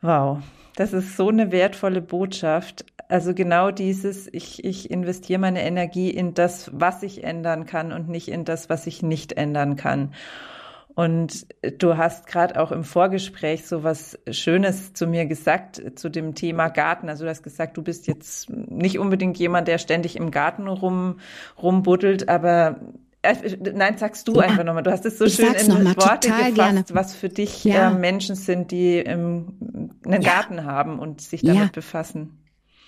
Wow, 0.00 0.38
das 0.76 0.92
ist 0.92 1.16
so 1.16 1.28
eine 1.28 1.52
wertvolle 1.52 2.00
Botschaft. 2.00 2.84
Also 3.08 3.34
genau 3.34 3.70
dieses, 3.70 4.28
ich, 4.32 4.64
ich 4.64 4.90
investiere 4.90 5.38
meine 5.38 5.62
Energie 5.62 6.10
in 6.10 6.34
das, 6.34 6.70
was 6.72 7.02
ich 7.02 7.22
ändern 7.22 7.66
kann 7.66 7.92
und 7.92 8.08
nicht 8.08 8.28
in 8.28 8.44
das, 8.44 8.68
was 8.68 8.86
ich 8.86 9.02
nicht 9.02 9.32
ändern 9.32 9.76
kann. 9.76 10.12
Und 10.94 11.46
du 11.80 11.96
hast 11.96 12.28
gerade 12.28 12.60
auch 12.60 12.70
im 12.70 12.84
Vorgespräch 12.84 13.66
so 13.66 13.82
was 13.82 14.16
Schönes 14.30 14.92
zu 14.92 15.08
mir 15.08 15.26
gesagt 15.26 15.82
zu 15.96 16.08
dem 16.08 16.36
Thema 16.36 16.68
Garten. 16.68 17.08
Also 17.08 17.24
du 17.24 17.30
hast 17.30 17.42
gesagt, 17.42 17.76
du 17.76 17.82
bist 17.82 18.06
jetzt 18.06 18.48
nicht 18.48 19.00
unbedingt 19.00 19.36
jemand, 19.38 19.66
der 19.66 19.78
ständig 19.78 20.14
im 20.14 20.30
Garten 20.30 20.68
rum, 20.68 21.18
rumbuddelt, 21.60 22.28
aber 22.28 22.76
äh, 23.22 23.56
nein, 23.74 23.98
sagst 23.98 24.28
du 24.28 24.34
ja, 24.34 24.42
einfach 24.42 24.62
nochmal. 24.62 24.84
Du 24.84 24.92
hast 24.92 25.04
es 25.04 25.18
so 25.18 25.28
schön 25.28 25.54
in 25.54 25.96
Worte 25.96 26.28
gefasst, 26.28 26.54
gerne. 26.54 26.84
was 26.92 27.14
für 27.16 27.28
dich 27.28 27.64
ja. 27.64 27.90
äh, 27.90 27.94
Menschen 27.94 28.36
sind, 28.36 28.70
die 28.70 28.98
ähm, 28.98 29.90
einen 30.04 30.22
ja. 30.22 30.32
Garten 30.34 30.64
haben 30.64 31.00
und 31.00 31.20
sich 31.20 31.42
damit 31.42 31.72
befassen. 31.72 32.43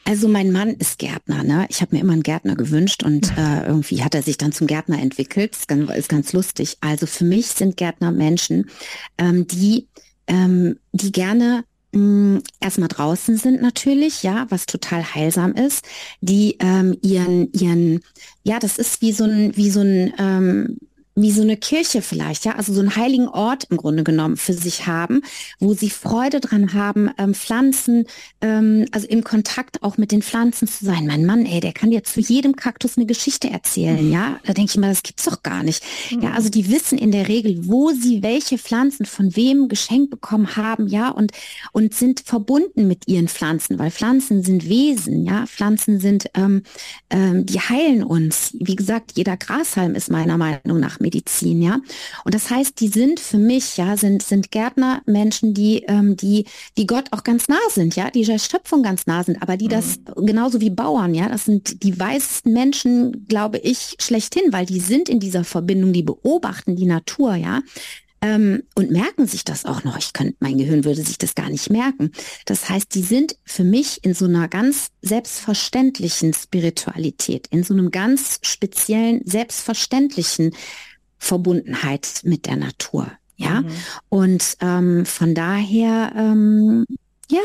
Also 0.09 0.29
mein 0.29 0.53
Mann 0.53 0.71
ist 0.71 1.01
Gärtner, 1.01 1.43
ne? 1.43 1.67
Ich 1.69 1.81
habe 1.81 1.97
mir 1.97 2.01
immer 2.01 2.13
einen 2.13 2.23
Gärtner 2.23 2.55
gewünscht 2.55 3.03
und 3.03 3.33
äh, 3.37 3.67
irgendwie 3.67 4.05
hat 4.05 4.15
er 4.15 4.23
sich 4.23 4.39
dann 4.39 4.53
zum 4.53 4.69
Gärtner 4.69 5.01
entwickelt. 5.01 5.53
Das 5.53 5.61
ist 5.61 5.69
ganz, 5.69 5.91
ist 5.91 6.09
ganz 6.09 6.33
lustig. 6.33 6.77
Also 6.81 7.07
für 7.07 7.25
mich 7.25 7.49
sind 7.49 7.77
Gärtner 7.77 8.13
Menschen, 8.13 8.71
ähm, 9.19 9.49
die, 9.49 9.89
ähm, 10.29 10.79
die 10.93 11.11
gerne 11.11 11.65
mh, 11.91 12.41
erstmal 12.61 12.89
draußen 12.89 13.37
sind 13.37 13.61
natürlich, 13.61 14.23
ja, 14.23 14.47
was 14.49 14.67
total 14.67 15.15
heilsam 15.15 15.53
ist, 15.55 15.85
die 16.21 16.57
ähm, 16.61 16.97
ihren, 17.03 17.53
ihren, 17.53 18.01
ja, 18.45 18.61
das 18.61 18.79
ist 18.79 19.03
wie 19.03 19.13
so 19.13 19.25
ein, 19.25 19.57
wie 19.57 19.71
so 19.71 19.81
ein 19.81 20.13
ähm, 20.19 20.79
wie 21.19 21.31
so 21.31 21.41
eine 21.41 21.57
Kirche 21.57 22.03
vielleicht, 22.03 22.45
ja, 22.45 22.57
also 22.57 22.75
so 22.75 22.81
einen 22.81 22.95
heiligen 22.95 23.29
Ort 23.29 23.65
im 23.71 23.79
Grunde 23.79 24.05
genommen 24.05 24.37
für 24.37 24.53
sich 24.53 24.87
haben, 24.87 25.23
wo 25.59 25.73
sie 25.73 25.89
Freude 25.89 26.41
dran 26.41 26.75
haben, 26.75 27.11
ähm, 27.17 27.33
Pflanzen, 27.33 28.05
ähm, 28.43 28.85
also 28.93 29.09
im 29.09 29.25
Kontakt 29.25 29.83
auch 29.83 29.97
mit 29.97 30.13
den 30.13 30.21
Pflanzen 30.21 30.69
zu 30.69 30.85
sein. 30.85 31.07
Mein 31.07 31.25
Mann, 31.25 31.47
ey, 31.47 31.61
der 31.61 31.73
kann 31.73 31.91
dir 31.91 32.05
zu 32.05 32.21
jedem 32.21 32.55
Kaktus 32.55 32.99
eine 32.99 33.07
Geschichte 33.07 33.49
erzählen, 33.49 34.13
ja. 34.13 34.39
Da 34.45 34.53
denke 34.53 34.73
ich 34.73 34.77
mal, 34.77 34.91
das 34.91 35.03
gibt's 35.03 35.25
doch 35.25 35.43
gar 35.43 35.63
nicht. 35.63 35.83
Mhm. 36.11 36.21
Ja, 36.21 36.33
also 36.33 36.51
die 36.51 36.71
wissen 36.71 36.99
in 36.99 37.13
der 37.13 37.29
Regel, 37.29 37.67
wo 37.67 37.93
sie 37.93 38.23
welche 38.23 38.59
Pflanzen 38.59 39.07
von 39.07 39.35
wem 39.37 39.69
geschenkt 39.69 40.11
bekommen 40.11 40.55
haben, 40.57 40.87
ja, 40.87 41.09
und, 41.09 41.33
und 41.73 41.95
sind 41.95 42.21
verbunden 42.21 42.87
mit 42.87 43.09
ihren 43.09 43.29
Pflanzen, 43.29 43.79
weil 43.79 43.91
Pflanzen 43.91 44.43
sind 44.43 44.69
Wesen, 44.69 45.25
ja. 45.25 45.47
Pflanzen 45.47 45.99
sind, 45.99 46.27
ähm, 46.35 46.63
ähm, 47.09 47.47
die 47.47 47.59
heilen 47.59 48.03
uns. 48.03 48.55
Wie 48.61 48.77
gesagt, 48.77 49.13
jeder 49.15 49.39
Grashalm 49.39 49.95
ist 49.95 50.11
meiner 50.11 50.37
Meinung 50.37 50.79
nach 50.79 51.01
Medizin, 51.07 51.63
ja. 51.63 51.81
Und 52.25 52.35
das 52.35 52.51
heißt, 52.51 52.81
die 52.81 52.89
sind 52.89 53.21
für 53.21 53.39
mich, 53.39 53.77
ja, 53.77 53.97
sind, 53.97 54.23
sind 54.23 54.51
Gärtner 54.51 55.03
Menschen, 55.07 55.55
die, 55.55 55.85
ähm, 55.87 56.17
die, 56.17 56.47
die 56.77 56.87
Gott 56.87 57.13
auch 57.13 57.23
ganz 57.23 57.47
nah 57.47 57.57
sind, 57.71 57.95
ja, 57.95 58.11
die 58.11 58.25
der 58.25 58.41
Schöpfung 58.41 58.83
ganz 58.83 59.07
nah 59.07 59.23
sind, 59.23 59.41
aber 59.41 59.57
die 59.57 59.67
mhm. 59.67 59.71
das 59.71 60.01
genauso 60.17 60.61
wie 60.61 60.71
Bauern, 60.71 61.15
ja, 61.15 61.29
das 61.29 61.45
sind 61.45 61.83
die 61.85 61.99
weißesten 61.99 62.53
Menschen, 62.53 63.27
glaube 63.29 63.59
ich, 63.59 63.97
schlechthin, 64.01 64.53
weil 64.53 64.67
die 64.67 64.81
sind 64.81 65.09
in 65.09 65.21
dieser 65.21 65.45
Verbindung, 65.45 65.93
die 65.93 66.03
beobachten 66.03 66.75
die 66.75 66.87
Natur, 66.87 67.37
ja. 67.37 67.63
ähm, 68.21 68.65
und 68.75 68.91
merken 68.91 69.27
sich 69.27 69.45
das 69.45 69.65
auch 69.65 69.85
noch. 69.85 69.97
Ich 69.97 70.13
könnte, 70.13 70.37
mein 70.41 70.59
Gehirn 70.59 70.85
würde 70.85 71.03
sich 71.03 71.19
das 71.19 71.37
gar 71.37 71.51
nicht 71.51 71.71
merken. 71.71 72.11
Das 72.47 72.69
heißt, 72.69 72.93
die 72.95 73.03
sind 73.03 73.37
für 73.45 73.65
mich 73.65 74.03
in 74.03 74.15
so 74.15 74.25
einer 74.25 74.49
ganz 74.49 74.89
selbstverständlichen 75.03 76.35
Spiritualität, 76.35 77.47
in 77.51 77.63
so 77.63 77.75
einem 77.75 77.91
ganz 77.91 78.41
speziellen, 78.43 79.21
selbstverständlichen 79.25 80.51
Verbundenheit 81.27 82.21
mit 82.25 82.47
der 82.47 82.57
Natur. 82.57 83.11
Ja, 83.39 83.61
mhm. 83.61 83.69
und 84.09 84.57
ähm, 84.61 85.05
von 85.05 85.35
daher, 85.35 86.13
ähm, 86.17 86.87
ja, 87.31 87.43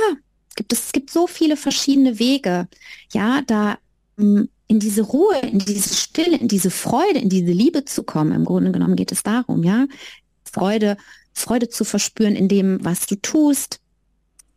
gibt 0.56 0.72
es, 0.72 0.86
es 0.86 0.92
gibt 0.94 1.10
so 1.10 1.28
viele 1.28 1.58
verschiedene 1.58 2.18
Wege, 2.18 2.70
ja, 3.12 3.42
da 3.46 3.78
ähm, 4.18 4.48
in 4.68 4.80
diese 4.80 5.02
Ruhe, 5.02 5.38
in 5.40 5.60
diese 5.60 5.94
Stille, 5.94 6.38
in 6.38 6.48
diese 6.48 6.72
Freude, 6.72 7.20
in 7.20 7.28
diese 7.28 7.52
Liebe 7.52 7.84
zu 7.84 8.04
kommen. 8.04 8.32
Im 8.32 8.46
Grunde 8.46 8.72
genommen 8.72 8.96
geht 8.96 9.12
es 9.12 9.22
darum, 9.22 9.64
ja, 9.64 9.86
Freude, 10.46 10.96
Freude 11.34 11.68
zu 11.68 11.84
verspüren 11.84 12.36
in 12.36 12.48
dem, 12.48 12.80
was 12.86 13.06
du 13.06 13.16
tust, 13.16 13.81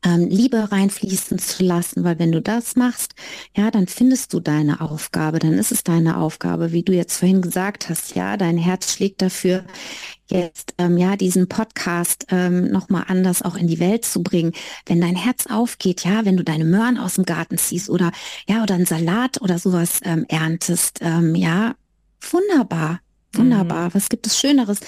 ähm, 0.05 0.29
Liebe 0.29 0.71
reinfließen 0.71 1.39
zu 1.39 1.65
lassen, 1.65 2.05
weil 2.05 2.19
wenn 2.19 2.33
du 2.33 2.41
das 2.41 2.77
machst, 2.77 3.15
ja, 3.57 3.71
dann 3.71 3.87
findest 3.87 4.33
du 4.33 4.41
deine 4.41 4.81
Aufgabe, 4.81 5.39
dann 5.39 5.55
ist 5.55 5.73
es 5.73 5.83
deine 5.83 6.19
Aufgabe, 6.19 6.73
wie 6.73 6.83
du 6.83 6.93
jetzt 6.93 7.19
vorhin 7.19 7.43
gesagt 7.43 7.89
hast, 7.89 8.15
ja, 8.15 8.37
dein 8.37 8.59
Herz 8.59 8.93
schlägt 8.93 9.23
dafür, 9.23 9.65
jetzt 10.27 10.75
ähm, 10.79 10.97
ja 10.97 11.17
diesen 11.17 11.49
Podcast 11.49 12.27
ähm, 12.31 12.71
noch 12.71 12.89
mal 12.89 13.05
anders 13.09 13.43
auch 13.43 13.57
in 13.57 13.67
die 13.67 13.81
Welt 13.81 14.05
zu 14.05 14.23
bringen. 14.23 14.53
Wenn 14.87 15.01
dein 15.01 15.17
Herz 15.17 15.47
aufgeht, 15.47 16.05
ja, 16.05 16.25
wenn 16.25 16.37
du 16.37 16.45
deine 16.45 16.65
Möhren 16.65 16.99
aus 16.99 17.15
dem 17.15 17.25
Garten 17.25 17.59
ziehst 17.59 17.91
oder 17.91 18.13
ja 18.49 18.63
oder 18.63 18.75
einen 18.75 18.87
Salat 18.87 19.41
oder 19.43 19.59
sowas 19.59 20.01
ähm, 20.05 20.25
erntest, 20.29 20.99
ähm, 21.03 21.35
ja, 21.35 21.75
wunderbar. 22.31 23.01
Wunderbar. 23.37 23.89
Mhm. 23.89 23.95
Was 23.95 24.09
gibt 24.09 24.27
es 24.27 24.39
Schöneres, 24.39 24.81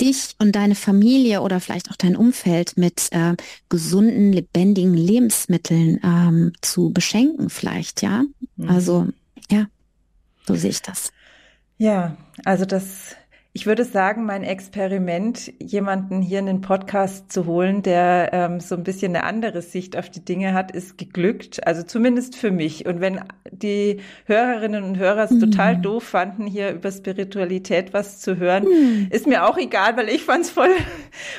dich 0.00 0.34
und 0.38 0.52
deine 0.52 0.74
Familie 0.74 1.42
oder 1.42 1.60
vielleicht 1.60 1.90
auch 1.90 1.96
dein 1.96 2.16
Umfeld 2.16 2.76
mit 2.76 3.08
äh, 3.12 3.34
gesunden, 3.68 4.32
lebendigen 4.32 4.94
Lebensmitteln 4.94 6.00
ähm, 6.02 6.52
zu 6.60 6.90
beschenken, 6.90 7.50
vielleicht, 7.50 8.02
ja? 8.02 8.24
Mhm. 8.56 8.68
Also, 8.68 9.08
ja, 9.50 9.66
so 10.46 10.54
sehe 10.54 10.70
ich 10.70 10.82
das. 10.82 11.12
Ja, 11.78 12.16
also 12.44 12.64
das 12.64 13.16
ich 13.54 13.66
würde 13.66 13.84
sagen, 13.84 14.24
mein 14.24 14.44
Experiment, 14.44 15.52
jemanden 15.60 16.22
hier 16.22 16.38
in 16.38 16.46
den 16.46 16.62
Podcast 16.62 17.30
zu 17.30 17.44
holen, 17.44 17.82
der 17.82 18.30
ähm, 18.32 18.60
so 18.60 18.74
ein 18.74 18.82
bisschen 18.82 19.14
eine 19.14 19.24
andere 19.24 19.60
Sicht 19.60 19.94
auf 19.98 20.08
die 20.08 20.24
Dinge 20.24 20.54
hat, 20.54 20.70
ist 20.70 20.96
geglückt. 20.96 21.66
Also 21.66 21.82
zumindest 21.82 22.34
für 22.34 22.50
mich. 22.50 22.86
Und 22.86 23.02
wenn 23.02 23.20
die 23.50 24.00
Hörerinnen 24.24 24.82
und 24.84 24.96
Hörer 24.96 25.24
es 25.24 25.32
mhm. 25.32 25.40
total 25.40 25.76
doof 25.76 26.02
fanden, 26.02 26.46
hier 26.46 26.70
über 26.70 26.90
Spiritualität 26.90 27.92
was 27.92 28.20
zu 28.20 28.38
hören, 28.38 28.64
mhm. 28.64 29.08
ist 29.10 29.26
mir 29.26 29.44
auch 29.44 29.58
egal, 29.58 29.98
weil 29.98 30.08
ich 30.08 30.24
fand 30.24 30.46
es 30.46 30.50
voll, 30.50 30.74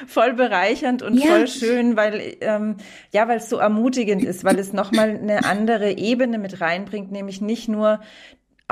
voll 0.05 0.33
bereichernd 0.33 1.01
und 1.01 1.15
ja. 1.15 1.25
voll 1.25 1.47
schön, 1.47 1.97
weil 1.97 2.35
ähm, 2.41 2.77
ja, 3.11 3.27
weil 3.27 3.37
es 3.37 3.49
so 3.49 3.57
ermutigend 3.57 4.23
ist, 4.23 4.43
weil 4.43 4.59
es 4.59 4.71
nochmal 4.71 5.09
eine 5.09 5.45
andere 5.45 5.97
Ebene 5.97 6.37
mit 6.37 6.61
reinbringt, 6.61 7.11
nämlich 7.11 7.41
nicht 7.41 7.69
nur 7.69 8.01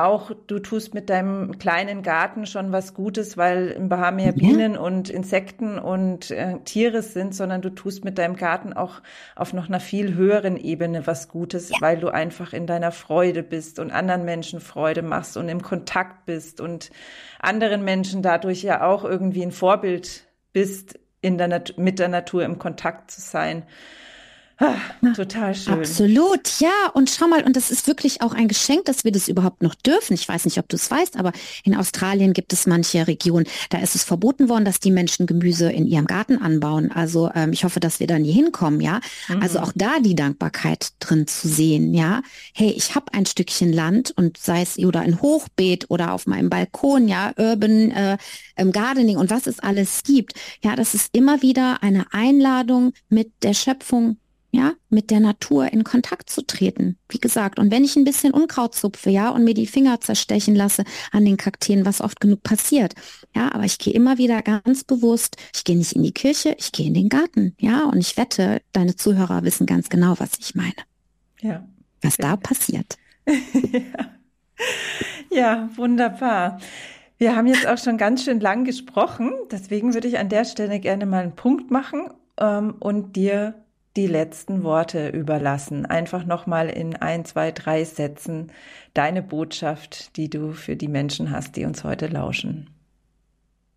auch 0.04 0.32
du 0.48 0.60
tust 0.60 0.94
mit 0.94 1.10
deinem 1.10 1.58
kleinen 1.58 2.04
Garten 2.04 2.46
schon 2.46 2.72
was 2.72 2.94
Gutes, 2.94 3.38
weil 3.38 3.68
im 3.70 3.90
Bahamia 3.90 4.28
ja. 4.28 4.32
Bienen 4.32 4.78
und 4.78 5.10
Insekten 5.10 5.80
und 5.80 6.32
äh, 6.32 6.60
Tiere 6.66 7.02
sind, 7.02 7.36
sondern 7.36 7.62
du 7.62 7.70
tust 7.70 8.04
mit 8.06 8.18
deinem 8.18 8.36
Garten 8.36 8.74
auch 8.74 9.02
auf 9.36 9.54
noch 9.54 9.68
einer 9.68 9.80
viel 9.80 10.14
höheren 10.14 10.58
Ebene 10.58 11.08
was 11.08 11.30
Gutes, 11.30 11.70
ja. 11.70 11.78
weil 11.82 12.00
du 12.00 12.10
einfach 12.10 12.54
in 12.54 12.68
deiner 12.68 12.92
Freude 12.92 13.44
bist 13.44 13.80
und 13.80 13.92
anderen 13.92 14.26
Menschen 14.26 14.60
Freude 14.60 15.02
machst 15.02 15.38
und 15.38 15.50
im 15.50 15.62
Kontakt 15.62 16.26
bist 16.26 16.62
und 16.62 16.92
anderen 17.40 17.84
Menschen 17.84 18.22
dadurch 18.22 18.64
ja 18.64 18.86
auch 18.86 19.04
irgendwie 19.04 19.44
ein 19.44 19.52
Vorbild 19.52 20.28
bist, 20.54 21.00
in 21.22 21.38
der 21.38 21.48
Nat 21.48 21.76
mit 21.78 22.00
der 22.00 22.10
Natur 22.10 22.44
im 22.44 22.60
Kontakt 22.60 23.12
zu 23.12 23.22
sein. 23.22 23.64
Ah, 24.62 24.76
total 25.16 25.56
schön. 25.56 25.74
Absolut, 25.74 26.60
ja. 26.60 26.70
Und 26.94 27.10
schau 27.10 27.28
mal, 27.28 27.44
und 27.44 27.56
das 27.56 27.72
ist 27.72 27.88
wirklich 27.88 28.22
auch 28.22 28.34
ein 28.34 28.48
Geschenk, 28.48 28.86
dass 28.86 29.04
wir 29.04 29.12
das 29.12 29.28
überhaupt 29.28 29.64
noch 29.64 29.74
dürfen. 29.74 30.14
Ich 30.14 30.28
weiß 30.28 30.46
nicht, 30.46 30.60
ob 30.60 30.70
du 30.70 30.76
es 30.76 30.90
weißt, 30.90 31.18
aber 31.18 31.32
in 31.64 31.76
Australien 31.76 32.34
gibt 32.34 32.54
es 32.54 32.68
manche 32.68 33.08
Regionen, 33.08 33.48
da 33.72 33.80
ist 33.80 33.96
es 33.96 34.04
verboten 34.04 34.50
worden, 34.50 34.64
dass 34.64 34.80
die 34.80 34.92
Menschen 34.92 35.26
Gemüse 35.26 35.72
in 35.72 35.88
ihrem 35.88 36.06
Garten 36.06 36.38
anbauen. 36.38 36.92
Also 36.92 37.32
ähm, 37.34 37.54
ich 37.54 37.64
hoffe, 37.64 37.80
dass 37.80 38.00
wir 38.00 38.06
da 38.06 38.20
nie 38.20 38.32
hinkommen, 38.32 38.82
ja. 38.82 39.00
Mhm. 39.28 39.42
Also 39.42 39.60
auch 39.60 39.72
da 39.76 40.00
die 40.00 40.16
Dankbarkeit 40.16 40.92
drin 41.00 41.26
zu 41.26 41.48
sehen, 41.48 41.96
ja. 41.96 42.22
Hey, 42.54 42.70
ich 42.70 42.94
habe 42.94 43.14
ein 43.14 43.26
Stückchen 43.26 43.74
Land 43.74 44.12
und 44.16 44.38
sei 44.38 44.62
es 44.62 44.78
oder 44.78 45.02
ein 45.02 45.22
Hochbeet 45.22 45.90
oder 45.90 46.14
auf 46.14 46.28
meinem 46.28 46.50
Balkon, 46.50 47.08
ja, 47.08 47.34
Urban 47.36 47.92
äh, 47.92 48.18
ähm, 48.58 48.72
Gardening 48.72 49.18
und 49.18 49.32
was 49.32 49.48
es 49.48 49.60
alles 49.60 50.04
gibt. 50.04 50.34
Ja, 50.64 50.76
das 50.76 50.94
ist 50.94 51.10
immer 51.16 51.42
wieder 51.42 51.82
eine 51.82 52.06
Einladung 52.14 52.94
mit 53.10 53.32
der 53.42 53.54
Schöpfung 53.54 54.18
ja, 54.52 54.74
mit 54.90 55.12
der 55.12 55.22
Natur 55.22 55.72
in 55.72 55.84
Kontakt 55.84 56.30
zu 56.30 56.46
treten. 56.46 56.98
Wie 57.10 57.20
gesagt, 57.20 57.58
und 57.58 57.72
wenn 57.72 57.84
ich 57.84 57.96
ein 57.96 58.04
bisschen 58.04 58.34
Unkraut 58.34 58.76
zupfe, 58.76 59.10
ja, 59.10 59.30
und 59.30 59.44
mir 59.44 59.54
die 59.54 59.68
Finger 59.68 60.02
zerstechen 60.02 60.56
lasse 60.56 60.84
an 61.12 61.26
den 61.26 61.38
Kakteen, 61.38 61.86
was 61.86 62.02
oft 62.02 62.20
genug 62.20 62.44
passiert, 62.44 62.94
ja, 63.36 63.54
aber 63.54 63.64
ich 63.64 63.78
gehe 63.80 63.94
immer 63.94 64.18
wieder 64.18 64.42
ganz 64.42 64.84
bewusst, 64.84 65.38
ich 65.56 65.64
gehe 65.64 65.78
nicht 65.78 65.94
in 65.94 66.04
die 66.04 66.14
Kirche, 66.14 66.56
ich 66.60 66.72
gehe 66.72 66.88
in 66.88 66.94
den 66.94 67.10
Garten, 67.10 67.56
ja, 67.60 67.86
und 67.86 67.98
ich 68.00 68.18
wette, 68.18 68.62
deine 68.74 68.96
Zuhörer 68.96 69.44
wissen 69.44 69.66
ganz 69.66 69.90
genau, 69.90 70.16
was 70.18 70.32
ich 70.40 70.54
meine. 70.54 70.74
Ja. 71.40 71.66
Was 72.02 72.18
da 72.18 72.36
passiert. 72.36 72.98
ja. 73.28 74.12
ja, 75.32 75.70
wunderbar. 75.76 76.60
Wir 77.18 77.36
haben 77.36 77.48
jetzt 77.48 77.68
auch 77.68 77.78
schon 77.78 77.98
ganz 77.98 78.24
schön 78.24 78.40
lang 78.40 78.66
gesprochen, 78.66 79.32
deswegen 79.52 79.94
würde 79.94 80.08
ich 80.08 80.18
an 80.18 80.30
der 80.30 80.44
Stelle 80.44 80.80
gerne 80.80 81.06
mal 81.06 81.24
einen 81.24 81.36
Punkt 81.36 81.70
machen 81.70 82.10
ähm, 82.40 82.76
und 82.80 83.16
dir 83.16 83.54
die 83.98 84.08
letzten 84.08 84.64
Worte 84.64 85.10
überlassen. 85.10 85.86
Einfach 85.86 86.26
nochmal 86.26 86.70
in 86.70 86.96
ein, 86.96 87.26
zwei, 87.26 87.52
drei 87.52 87.84
Sätzen 87.84 88.52
deine 88.94 89.22
Botschaft, 89.22 90.16
die 90.18 90.30
du 90.30 90.54
für 90.54 90.76
die 90.76 90.88
Menschen 90.88 91.32
hast, 91.32 91.56
die 91.56 91.66
uns 91.66 91.84
heute 91.84 92.08
lauschen. 92.08 92.70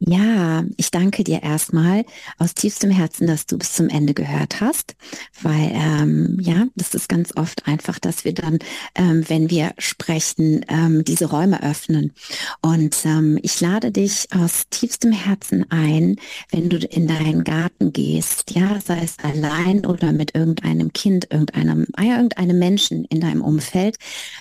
Ja, 0.06 0.64
ich 0.76 0.90
danke 0.90 1.24
dir 1.24 1.42
erstmal 1.42 2.04
aus 2.36 2.52
tiefstem 2.52 2.90
Herzen, 2.90 3.26
dass 3.26 3.46
du 3.46 3.56
bis 3.56 3.72
zum 3.72 3.88
Ende 3.88 4.12
gehört 4.12 4.60
hast, 4.60 4.96
weil 5.40 5.70
ähm, 5.72 6.36
ja, 6.42 6.66
das 6.74 6.94
ist 6.94 7.08
ganz 7.08 7.34
oft 7.36 7.66
einfach, 7.66 7.98
dass 7.98 8.26
wir 8.26 8.34
dann, 8.34 8.58
ähm, 8.96 9.24
wenn 9.28 9.48
wir 9.48 9.72
sprechen, 9.78 10.62
ähm, 10.68 11.04
diese 11.04 11.24
Räume 11.24 11.62
öffnen. 11.62 12.12
Und 12.60 12.96
ähm, 13.06 13.38
ich 13.40 13.58
lade 13.62 13.92
dich 13.92 14.26
aus 14.34 14.64
tiefstem 14.68 15.12
Herzen 15.12 15.70
ein, 15.70 16.16
wenn 16.50 16.68
du 16.68 16.76
in 16.76 17.06
deinen 17.06 17.42
Garten 17.42 17.94
gehst, 17.94 18.50
ja, 18.50 18.78
sei 18.84 19.00
es 19.02 19.16
allein 19.22 19.86
oder 19.86 20.12
mit 20.12 20.34
irgendeinem 20.34 20.92
Kind, 20.92 21.28
irgendeinem, 21.30 21.86
ah 21.94 22.02
ja, 22.02 22.16
irgendeinem 22.16 22.58
Menschen 22.58 23.06
in 23.06 23.20
deinem 23.20 23.40
Umfeld, 23.40 23.96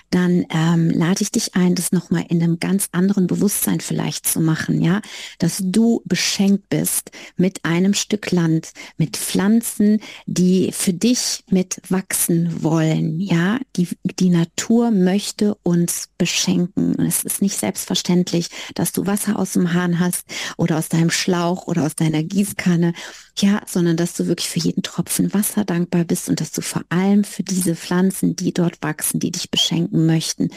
dann 0.09 0.45
ähm, 0.49 0.89
lade 0.89 1.21
ich 1.21 1.31
dich 1.31 1.55
ein, 1.55 1.73
das 1.75 1.93
nochmal 1.93 2.25
in 2.27 2.43
einem 2.43 2.59
ganz 2.59 2.89
anderen 2.91 3.27
Bewusstsein 3.27 3.79
vielleicht 3.79 4.27
zu 4.27 4.41
machen, 4.41 4.81
ja, 4.81 5.01
dass 5.39 5.52
dass 5.53 5.61
du 5.63 6.01
beschenkt 6.05 6.69
bist 6.69 7.11
mit 7.37 7.63
einem 7.63 7.93
Stück 7.93 8.31
Land, 8.31 8.71
mit 8.97 9.17
Pflanzen, 9.17 9.99
die 10.25 10.71
für 10.71 10.93
dich 10.93 11.43
mit 11.49 11.79
wachsen 11.89 12.63
wollen. 12.63 13.19
Ja, 13.19 13.59
die, 13.75 13.87
die 14.19 14.29
Natur 14.29 14.89
möchte 14.89 15.55
uns 15.61 16.09
beschenken. 16.17 16.95
Und 16.95 17.05
es 17.05 17.23
ist 17.23 17.41
nicht 17.41 17.57
selbstverständlich, 17.57 18.47
dass 18.73 18.93
du 18.93 19.05
Wasser 19.05 19.37
aus 19.37 19.53
dem 19.53 19.73
Hahn 19.73 19.99
hast 19.99 20.25
oder 20.57 20.77
aus 20.77 20.89
deinem 20.89 21.11
Schlauch 21.11 21.67
oder 21.67 21.85
aus 21.85 21.95
deiner 21.95 22.23
Gießkanne. 22.23 22.93
Ja, 23.37 23.61
sondern 23.67 23.97
dass 23.97 24.13
du 24.13 24.27
wirklich 24.27 24.49
für 24.49 24.59
jeden 24.59 24.83
Tropfen 24.83 25.33
Wasser 25.33 25.65
dankbar 25.65 26.03
bist 26.03 26.29
und 26.29 26.39
dass 26.39 26.51
du 26.51 26.61
vor 26.61 26.83
allem 26.89 27.23
für 27.23 27.43
diese 27.43 27.75
Pflanzen, 27.75 28.35
die 28.35 28.53
dort 28.53 28.81
wachsen, 28.81 29.19
die 29.19 29.31
dich 29.31 29.49
beschenken 29.51 30.05
möchten, 30.05 30.49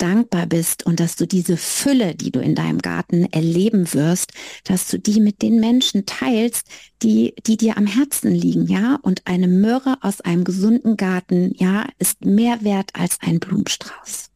dankbar 0.00 0.46
bist 0.46 0.84
und 0.84 1.00
dass 1.00 1.16
du 1.16 1.26
diese 1.26 1.56
Fülle, 1.56 2.14
die 2.14 2.30
du 2.30 2.40
in 2.40 2.54
deinem 2.54 2.78
Garten 2.78 3.24
erleben 3.32 3.92
wirst, 3.92 4.19
dass 4.64 4.88
du 4.88 4.98
die 4.98 5.20
mit 5.20 5.42
den 5.42 5.60
Menschen 5.60 6.06
teilst, 6.06 6.66
die, 7.02 7.34
die 7.46 7.56
dir 7.56 7.76
am 7.76 7.86
Herzen 7.86 8.32
liegen, 8.32 8.66
ja? 8.66 8.98
Und 9.02 9.22
eine 9.26 9.48
Möhre 9.48 9.98
aus 10.02 10.20
einem 10.20 10.44
gesunden 10.44 10.96
Garten, 10.96 11.52
ja, 11.56 11.86
ist 11.98 12.24
mehr 12.24 12.62
wert 12.62 12.90
als 12.94 13.18
ein 13.20 13.40
Blumenstrauß. 13.40 14.30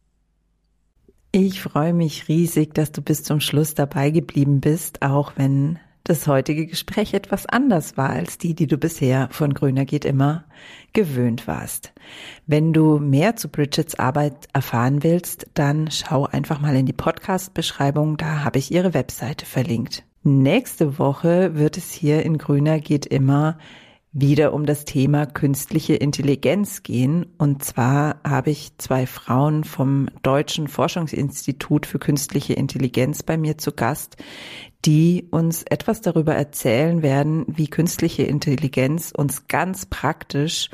Ich 1.31 1.61
freue 1.61 1.93
mich 1.93 2.29
riesig, 2.29 2.73
dass 2.73 2.93
du 2.93 3.01
bis 3.01 3.23
zum 3.23 3.41
Schluss 3.41 3.73
dabei 3.73 4.09
geblieben 4.09 4.61
bist, 4.61 5.01
auch 5.01 5.33
wenn 5.35 5.79
das 6.05 6.27
heutige 6.27 6.67
Gespräch 6.67 7.13
etwas 7.13 7.47
anders 7.47 7.97
war 7.97 8.11
als 8.11 8.37
die, 8.37 8.53
die 8.53 8.67
du 8.67 8.77
bisher 8.77 9.27
von 9.31 9.53
Grüner 9.53 9.85
geht 9.85 10.05
immer 10.05 10.45
gewöhnt 10.93 11.47
warst. 11.47 11.93
Wenn 12.45 12.73
du 12.73 12.99
mehr 12.99 13.35
zu 13.35 13.49
Bridgets 13.49 13.95
Arbeit 13.95 14.47
erfahren 14.53 15.03
willst, 15.03 15.47
dann 15.55 15.89
schau 15.91 16.25
einfach 16.25 16.61
mal 16.61 16.75
in 16.75 16.85
die 16.85 16.93
Podcast-Beschreibung, 16.93 18.17
da 18.17 18.43
habe 18.43 18.59
ich 18.59 18.71
ihre 18.71 18.93
Webseite 18.93 19.45
verlinkt. 19.45 20.03
Nächste 20.23 20.99
Woche 20.99 21.55
wird 21.55 21.75
es 21.75 21.91
hier 21.91 22.23
in 22.23 22.37
Grüner 22.37 22.79
geht 22.79 23.05
immer 23.07 23.57
wieder 24.17 24.53
um 24.53 24.65
das 24.65 24.85
Thema 24.85 25.25
künstliche 25.25 25.93
Intelligenz 25.95 26.83
gehen. 26.83 27.25
Und 27.37 27.65
zwar 27.65 28.21
habe 28.23 28.49
ich 28.49 28.71
zwei 28.77 29.05
Frauen 29.05 29.65
vom 29.65 30.07
Deutschen 30.23 30.69
Forschungsinstitut 30.69 31.85
für 31.85 31.99
künstliche 31.99 32.53
Intelligenz 32.53 33.23
bei 33.23 33.37
mir 33.37 33.57
zu 33.57 33.73
Gast, 33.73 34.15
die 34.85 35.27
uns 35.31 35.63
etwas 35.63 35.99
darüber 35.99 36.33
erzählen 36.33 37.01
werden, 37.01 37.45
wie 37.47 37.67
künstliche 37.67 38.23
Intelligenz 38.23 39.11
uns 39.11 39.49
ganz 39.49 39.85
praktisch 39.85 40.69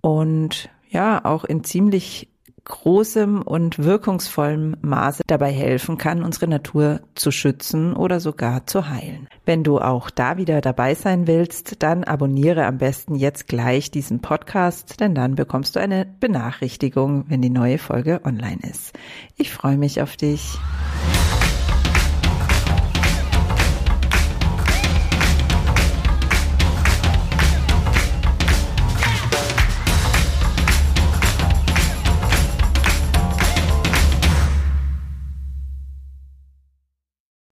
und 0.00 0.70
ja 0.88 1.24
auch 1.24 1.44
in 1.44 1.64
ziemlich 1.64 2.29
großem 2.64 3.42
und 3.42 3.78
wirkungsvollem 3.78 4.76
Maße 4.82 5.22
dabei 5.26 5.52
helfen 5.52 5.98
kann, 5.98 6.22
unsere 6.22 6.48
Natur 6.48 7.00
zu 7.14 7.30
schützen 7.30 7.94
oder 7.94 8.20
sogar 8.20 8.66
zu 8.66 8.88
heilen. 8.88 9.28
Wenn 9.44 9.64
du 9.64 9.78
auch 9.78 10.10
da 10.10 10.36
wieder 10.36 10.60
dabei 10.60 10.94
sein 10.94 11.26
willst, 11.26 11.82
dann 11.82 12.04
abonniere 12.04 12.66
am 12.66 12.78
besten 12.78 13.14
jetzt 13.14 13.48
gleich 13.48 13.90
diesen 13.90 14.20
Podcast, 14.20 15.00
denn 15.00 15.14
dann 15.14 15.34
bekommst 15.34 15.76
du 15.76 15.80
eine 15.80 16.06
Benachrichtigung, 16.20 17.24
wenn 17.28 17.42
die 17.42 17.50
neue 17.50 17.78
Folge 17.78 18.20
online 18.24 18.60
ist. 18.62 18.92
Ich 19.36 19.50
freue 19.50 19.76
mich 19.76 20.02
auf 20.02 20.16
dich. 20.16 20.58